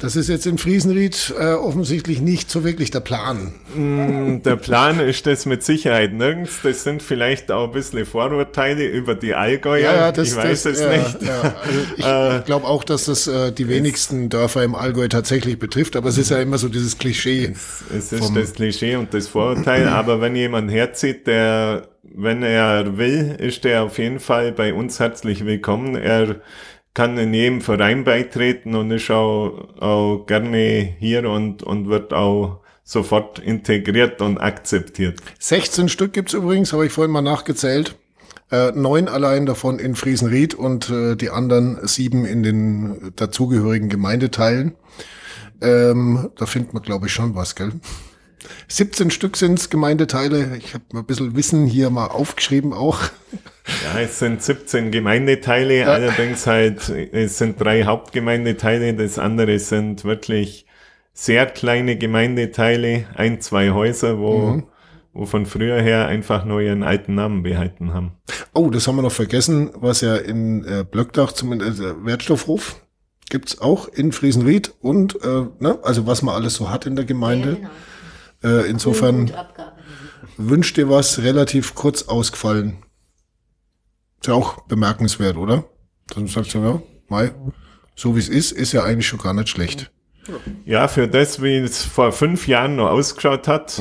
Das 0.00 0.16
ist 0.16 0.28
jetzt 0.28 0.46
in 0.46 0.56
Friesenried 0.56 1.34
äh, 1.38 1.52
offensichtlich 1.52 2.22
nicht 2.22 2.50
so 2.50 2.64
wirklich 2.64 2.90
der 2.90 3.00
Plan. 3.00 3.52
Der 3.76 4.56
Plan 4.56 4.98
ist 4.98 5.26
das 5.26 5.44
mit 5.44 5.62
Sicherheit 5.62 6.14
nirgends. 6.14 6.60
Das 6.62 6.84
sind 6.84 7.02
vielleicht 7.02 7.52
auch 7.52 7.66
ein 7.66 7.72
bisschen 7.72 8.06
Vorurteile 8.06 8.86
über 8.86 9.14
die 9.14 9.34
Allgäuer. 9.34 10.12
ich 10.16 10.34
weiß 10.34 10.62
das, 10.62 10.72
es 10.72 10.80
ja, 10.80 10.96
nicht. 10.96 11.22
Ja. 11.22 11.54
Also 12.02 12.38
ich 12.38 12.44
glaube 12.46 12.66
auch, 12.66 12.82
dass 12.82 13.04
das 13.04 13.26
äh, 13.26 13.52
die 13.52 13.68
wenigsten 13.68 14.30
Dörfer 14.30 14.64
im 14.64 14.74
Allgäu 14.74 15.08
tatsächlich 15.08 15.58
betrifft, 15.58 15.96
aber 15.96 16.08
es 16.08 16.16
ist 16.16 16.30
ja 16.30 16.40
immer 16.40 16.56
so 16.56 16.70
dieses 16.70 16.96
Klischee. 16.96 17.52
Es 17.94 18.12
ist 18.12 18.34
das 18.34 18.54
Klischee 18.54 18.96
und 18.96 19.12
das 19.12 19.28
Vorurteil, 19.28 19.86
aber 19.86 20.22
wenn 20.22 20.34
jemand 20.34 20.70
herzieht, 20.70 21.26
der, 21.26 21.88
wenn 22.02 22.42
er 22.42 22.96
will, 22.96 23.36
ist 23.38 23.64
der 23.64 23.82
auf 23.82 23.98
jeden 23.98 24.18
Fall 24.18 24.52
bei 24.52 24.72
uns 24.72 24.98
herzlich 24.98 25.44
willkommen. 25.44 25.94
Er 25.94 26.36
kann 26.94 27.16
in 27.18 27.32
jedem 27.32 27.60
Verein 27.60 28.04
beitreten 28.04 28.74
und 28.74 28.90
ist 28.90 29.10
auch, 29.10 29.68
auch 29.80 30.24
gerne 30.26 30.94
hier 30.98 31.28
und, 31.28 31.62
und 31.62 31.88
wird 31.88 32.12
auch 32.12 32.60
sofort 32.82 33.38
integriert 33.38 34.20
und 34.20 34.38
akzeptiert. 34.38 35.20
16 35.38 35.88
Stück 35.88 36.12
gibt's 36.12 36.34
übrigens, 36.34 36.72
habe 36.72 36.86
ich 36.86 36.92
vorhin 36.92 37.12
mal 37.12 37.22
nachgezählt. 37.22 37.96
Äh, 38.50 38.72
neun 38.72 39.06
allein 39.06 39.46
davon 39.46 39.78
in 39.78 39.94
Friesenried 39.94 40.54
und 40.54 40.90
äh, 40.90 41.14
die 41.14 41.30
anderen 41.30 41.86
sieben 41.86 42.24
in 42.24 42.42
den 42.42 43.12
dazugehörigen 43.14 43.88
Gemeindeteilen. 43.88 44.74
Ähm, 45.60 46.30
da 46.36 46.46
findet 46.46 46.74
man, 46.74 46.82
glaube 46.82 47.06
ich, 47.06 47.12
schon 47.12 47.36
was, 47.36 47.54
gell? 47.54 47.72
17 48.66 49.10
Stück 49.12 49.36
sind's 49.36 49.70
Gemeindeteile. 49.70 50.56
Ich 50.56 50.74
habe 50.74 50.84
mal 50.92 51.00
ein 51.00 51.06
bisschen 51.06 51.36
Wissen 51.36 51.66
hier 51.66 51.90
mal 51.90 52.06
aufgeschrieben 52.06 52.72
auch. 52.72 52.98
Ja, 53.84 54.00
es 54.00 54.18
sind 54.18 54.42
17 54.42 54.90
Gemeindeteile, 54.90 55.86
allerdings 55.86 56.46
halt, 56.46 56.88
es 56.88 57.38
sind 57.38 57.60
drei 57.60 57.84
Hauptgemeindeteile, 57.84 58.94
das 58.94 59.18
andere 59.18 59.58
sind 59.58 60.04
wirklich 60.04 60.66
sehr 61.12 61.46
kleine 61.46 61.96
Gemeindeteile, 61.96 63.06
ein, 63.14 63.40
zwei 63.40 63.70
Häuser, 63.70 64.18
wo, 64.18 64.62
wo 65.12 65.26
von 65.26 65.46
früher 65.46 65.80
her 65.80 66.06
einfach 66.06 66.44
nur 66.44 66.60
ihren 66.60 66.82
alten 66.82 67.14
Namen 67.14 67.42
behalten 67.42 67.92
haben. 67.92 68.12
Oh, 68.54 68.70
das 68.70 68.86
haben 68.86 68.96
wir 68.96 69.02
noch 69.02 69.12
vergessen, 69.12 69.70
was 69.74 70.00
ja 70.00 70.16
in 70.16 70.64
äh, 70.64 70.84
Blöckdach, 70.88 71.32
zumindest 71.32 71.80
äh, 71.80 72.04
Wertstoffhof, 72.04 72.80
gibt's 73.28 73.60
auch 73.60 73.88
in 73.88 74.12
Friesenried 74.12 74.74
und, 74.80 75.22
äh, 75.24 75.46
ne, 75.58 75.78
also 75.82 76.06
was 76.06 76.22
man 76.22 76.34
alles 76.34 76.54
so 76.54 76.70
hat 76.70 76.86
in 76.86 76.96
der 76.96 77.04
Gemeinde. 77.04 77.58
Äh, 78.42 78.68
insofern 78.68 79.30
wünscht 80.36 80.76
dir 80.76 80.88
was 80.88 81.22
relativ 81.22 81.74
kurz 81.74 82.04
ausgefallen. 82.04 82.78
Ist 84.20 84.26
ja 84.26 84.34
auch 84.34 84.62
bemerkenswert, 84.64 85.36
oder? 85.36 85.64
Dann 86.14 86.26
sagst 86.26 86.54
du, 86.54 86.58
ja, 86.58 86.82
Mai, 87.08 87.30
so 87.94 88.14
wie 88.14 88.20
es 88.20 88.28
ist, 88.28 88.52
ist 88.52 88.72
ja 88.72 88.82
eigentlich 88.84 89.06
schon 89.06 89.18
gar 89.18 89.34
nicht 89.34 89.48
schlecht. 89.48 89.90
Ja, 90.64 90.88
für 90.88 91.08
das, 91.08 91.42
wie 91.42 91.56
es 91.56 91.82
vor 91.82 92.12
fünf 92.12 92.46
Jahren 92.46 92.76
noch 92.76 92.90
ausgeschaut 92.90 93.48
hat, 93.48 93.78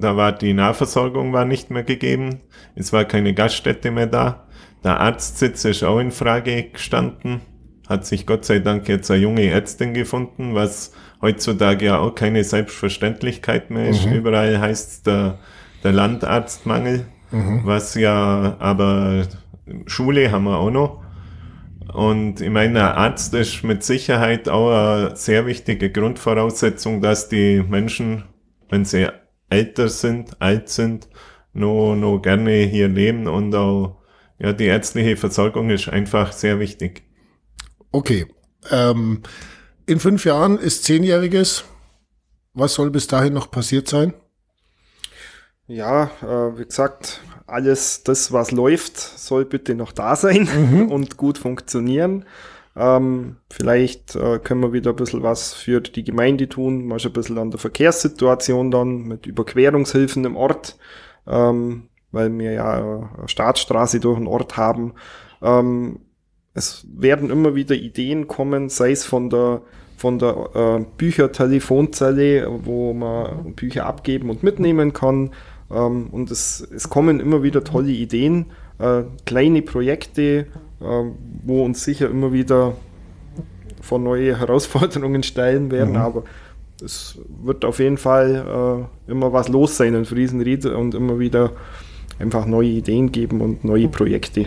Da 0.00 0.16
war 0.16 0.32
die 0.32 0.52
Nahversorgung 0.52 1.32
war 1.32 1.44
nicht 1.44 1.70
mehr 1.70 1.84
gegeben. 1.84 2.40
Es 2.74 2.92
war 2.92 3.04
keine 3.04 3.34
Gaststätte 3.34 3.90
mehr 3.90 4.06
da. 4.06 4.46
Der 4.84 5.00
Arztsitz 5.00 5.64
ist 5.64 5.82
auch 5.82 5.98
in 5.98 6.10
Frage 6.10 6.70
gestanden. 6.70 7.40
Hat 7.88 8.04
sich 8.06 8.26
Gott 8.26 8.44
sei 8.44 8.58
Dank 8.58 8.88
jetzt 8.88 9.10
eine 9.10 9.22
junge 9.22 9.48
Ärztin 9.48 9.94
gefunden, 9.94 10.54
was 10.54 10.92
heutzutage 11.22 11.86
ja 11.86 11.98
auch 11.98 12.14
keine 12.14 12.42
Selbstverständlichkeit 12.42 13.70
mehr 13.70 13.88
ist. 13.90 14.06
Mhm. 14.06 14.14
Überall 14.14 14.60
heißt 14.60 15.06
der, 15.06 15.38
der 15.84 15.92
Landarztmangel, 15.92 17.06
mhm. 17.30 17.60
was 17.64 17.94
ja, 17.94 18.56
aber 18.58 19.26
Schule 19.86 20.30
haben 20.30 20.44
wir 20.44 20.58
auch 20.58 20.70
noch. 20.70 21.02
Und 21.92 22.40
ich 22.40 22.50
meine, 22.50 22.90
ein 22.90 22.96
Arzt 22.96 23.32
ist 23.34 23.62
mit 23.62 23.82
Sicherheit 23.82 24.48
auch 24.48 24.70
eine 24.70 25.16
sehr 25.16 25.46
wichtige 25.46 25.90
Grundvoraussetzung, 25.90 27.00
dass 27.00 27.28
die 27.28 27.62
Menschen, 27.62 28.24
wenn 28.68 28.84
sie 28.84 29.08
älter 29.48 29.88
sind, 29.88 30.40
alt 30.40 30.68
sind, 30.68 31.08
noch, 31.52 31.94
noch 31.94 32.18
gerne 32.18 32.50
hier 32.62 32.88
leben 32.88 33.28
und 33.28 33.54
auch, 33.54 34.02
ja, 34.38 34.52
die 34.52 34.64
ärztliche 34.64 35.16
Versorgung 35.16 35.70
ist 35.70 35.88
einfach 35.88 36.32
sehr 36.32 36.58
wichtig. 36.58 37.04
Okay. 37.92 38.26
Ähm, 38.70 39.22
in 39.86 40.00
fünf 40.00 40.24
Jahren 40.24 40.58
ist 40.58 40.84
Zehnjähriges. 40.84 41.64
Was 42.52 42.74
soll 42.74 42.90
bis 42.90 43.06
dahin 43.06 43.32
noch 43.32 43.50
passiert 43.50 43.88
sein? 43.88 44.12
Ja, 45.68 46.10
äh, 46.22 46.58
wie 46.58 46.64
gesagt, 46.64 47.20
alles 47.46 48.02
das, 48.02 48.32
was 48.32 48.50
läuft, 48.50 48.96
soll 48.96 49.44
bitte 49.44 49.74
noch 49.74 49.92
da 49.92 50.16
sein 50.16 50.48
mhm. 50.52 50.88
und 50.90 51.16
gut 51.16 51.38
funktionieren. 51.38 52.24
Ähm, 52.76 53.36
vielleicht 53.50 54.16
äh, 54.16 54.38
können 54.38 54.60
wir 54.60 54.72
wieder 54.72 54.90
ein 54.90 54.96
bisschen 54.96 55.22
was 55.22 55.54
für 55.54 55.80
die 55.80 56.04
Gemeinde 56.04 56.48
tun, 56.48 56.86
mal 56.86 56.98
schon 56.98 57.12
ein 57.12 57.14
bisschen 57.14 57.38
an 57.38 57.50
der 57.50 57.58
Verkehrssituation 57.58 58.70
dann 58.70 59.02
mit 59.02 59.26
Überquerungshilfen 59.26 60.24
im 60.26 60.36
Ort, 60.36 60.76
ähm, 61.26 61.88
weil 62.12 62.36
wir 62.38 62.52
ja 62.52 63.08
eine 63.16 63.28
Staatsstraße 63.28 63.98
durch 64.00 64.18
den 64.18 64.26
Ort 64.26 64.58
haben. 64.58 64.92
Ähm, 65.40 66.00
es 66.52 66.86
werden 66.92 67.30
immer 67.30 67.54
wieder 67.54 67.74
Ideen 67.74 68.26
kommen, 68.26 68.68
sei 68.68 68.90
es 68.90 69.04
von 69.04 69.30
der 69.30 69.62
von 69.96 70.18
der 70.18 70.50
äh, 70.54 70.84
Büchertelefonzelle, 70.98 72.46
wo 72.64 72.92
man 72.92 73.54
Bücher 73.54 73.86
abgeben 73.86 74.28
und 74.28 74.42
mitnehmen 74.42 74.92
kann. 74.92 75.30
Ähm, 75.70 76.08
und 76.10 76.30
es, 76.30 76.66
es 76.74 76.88
kommen 76.88 77.20
immer 77.20 77.42
wieder 77.42 77.64
tolle 77.64 77.90
Ideen, 77.90 78.46
äh, 78.78 79.02
kleine 79.24 79.62
Projekte, 79.62 80.46
äh, 80.80 81.04
wo 81.44 81.64
uns 81.64 81.84
sicher 81.84 82.10
immer 82.10 82.32
wieder 82.32 82.74
vor 83.80 83.98
neue 83.98 84.36
Herausforderungen 84.38 85.22
stellen 85.22 85.70
werden. 85.70 85.90
Mhm. 85.90 85.96
Aber 85.96 86.24
es 86.82 87.18
wird 87.42 87.64
auf 87.64 87.78
jeden 87.78 87.98
Fall 87.98 88.86
äh, 89.08 89.10
immer 89.10 89.32
was 89.32 89.48
los 89.48 89.76
sein 89.76 89.94
in 89.94 90.04
Friesenried 90.04 90.66
und 90.66 90.94
immer 90.94 91.18
wieder 91.18 91.52
einfach 92.18 92.46
neue 92.46 92.68
Ideen 92.68 93.12
geben 93.12 93.40
und 93.40 93.64
neue 93.64 93.88
Projekte. 93.88 94.46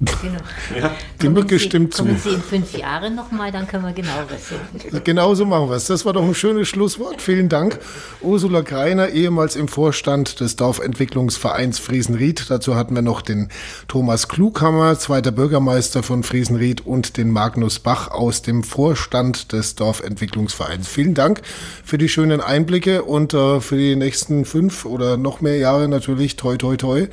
Genau. 0.00 0.38
Ja. 0.78 0.92
Die 1.20 1.28
Mücke 1.28 1.58
stimmt 1.58 1.92
zu. 1.92 2.04
Kommen 2.04 2.18
Sie 2.18 2.30
in 2.30 2.40
fünf 2.40 2.76
Jahren 2.76 3.16
nochmal, 3.16 3.50
dann 3.50 3.66
können 3.66 3.84
wir 3.84 3.92
genaueres 3.92 4.48
sehen. 4.48 5.02
Genau 5.02 5.34
so 5.34 5.44
machen 5.44 5.68
wir 5.68 5.74
es. 5.74 5.86
Das 5.86 6.04
war 6.04 6.12
doch 6.12 6.22
ein 6.22 6.36
schönes 6.36 6.68
Schlusswort. 6.68 7.20
Vielen 7.20 7.48
Dank. 7.48 7.80
Ursula 8.20 8.60
Greiner, 8.60 9.08
ehemals 9.08 9.56
im 9.56 9.66
Vorstand 9.66 10.38
des 10.38 10.54
Dorfentwicklungsvereins 10.54 11.80
Friesenried. 11.80 12.48
Dazu 12.48 12.76
hatten 12.76 12.94
wir 12.94 13.02
noch 13.02 13.22
den 13.22 13.48
Thomas 13.88 14.28
Klughammer, 14.28 14.96
zweiter 15.00 15.32
Bürgermeister 15.32 16.04
von 16.04 16.22
Friesenried 16.22 16.86
und 16.86 17.16
den 17.16 17.32
Magnus 17.32 17.80
Bach 17.80 18.08
aus 18.08 18.42
dem 18.42 18.62
Vorstand 18.62 19.52
des 19.52 19.74
Dorfentwicklungsvereins. 19.74 20.86
Vielen 20.86 21.14
Dank 21.14 21.42
für 21.84 21.98
die 21.98 22.08
schönen 22.08 22.40
Einblicke 22.40 23.02
und 23.02 23.34
äh, 23.34 23.60
für 23.60 23.76
die 23.76 23.96
nächsten 23.96 24.44
fünf 24.44 24.84
oder 24.84 25.16
noch 25.16 25.40
mehr 25.40 25.56
Jahre 25.56 25.88
natürlich 25.88 26.36
toi 26.36 26.56
toi 26.56 26.76
toi 26.76 27.08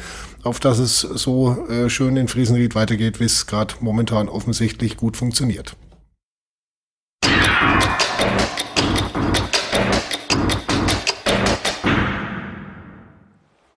auf 0.46 0.60
dass 0.60 0.80
es 0.80 1.00
so 1.00 1.68
äh, 1.68 1.90
schön 1.90 2.16
in 2.18 2.28
Friesenried 2.28 2.76
weitergeht, 2.76 3.20
wie 3.20 3.26
es 3.26 3.48
gerade 3.48 3.74
momentan 3.80 4.30
offensichtlich 4.30 4.96
gut 4.96 5.18
funktioniert. 5.18 5.76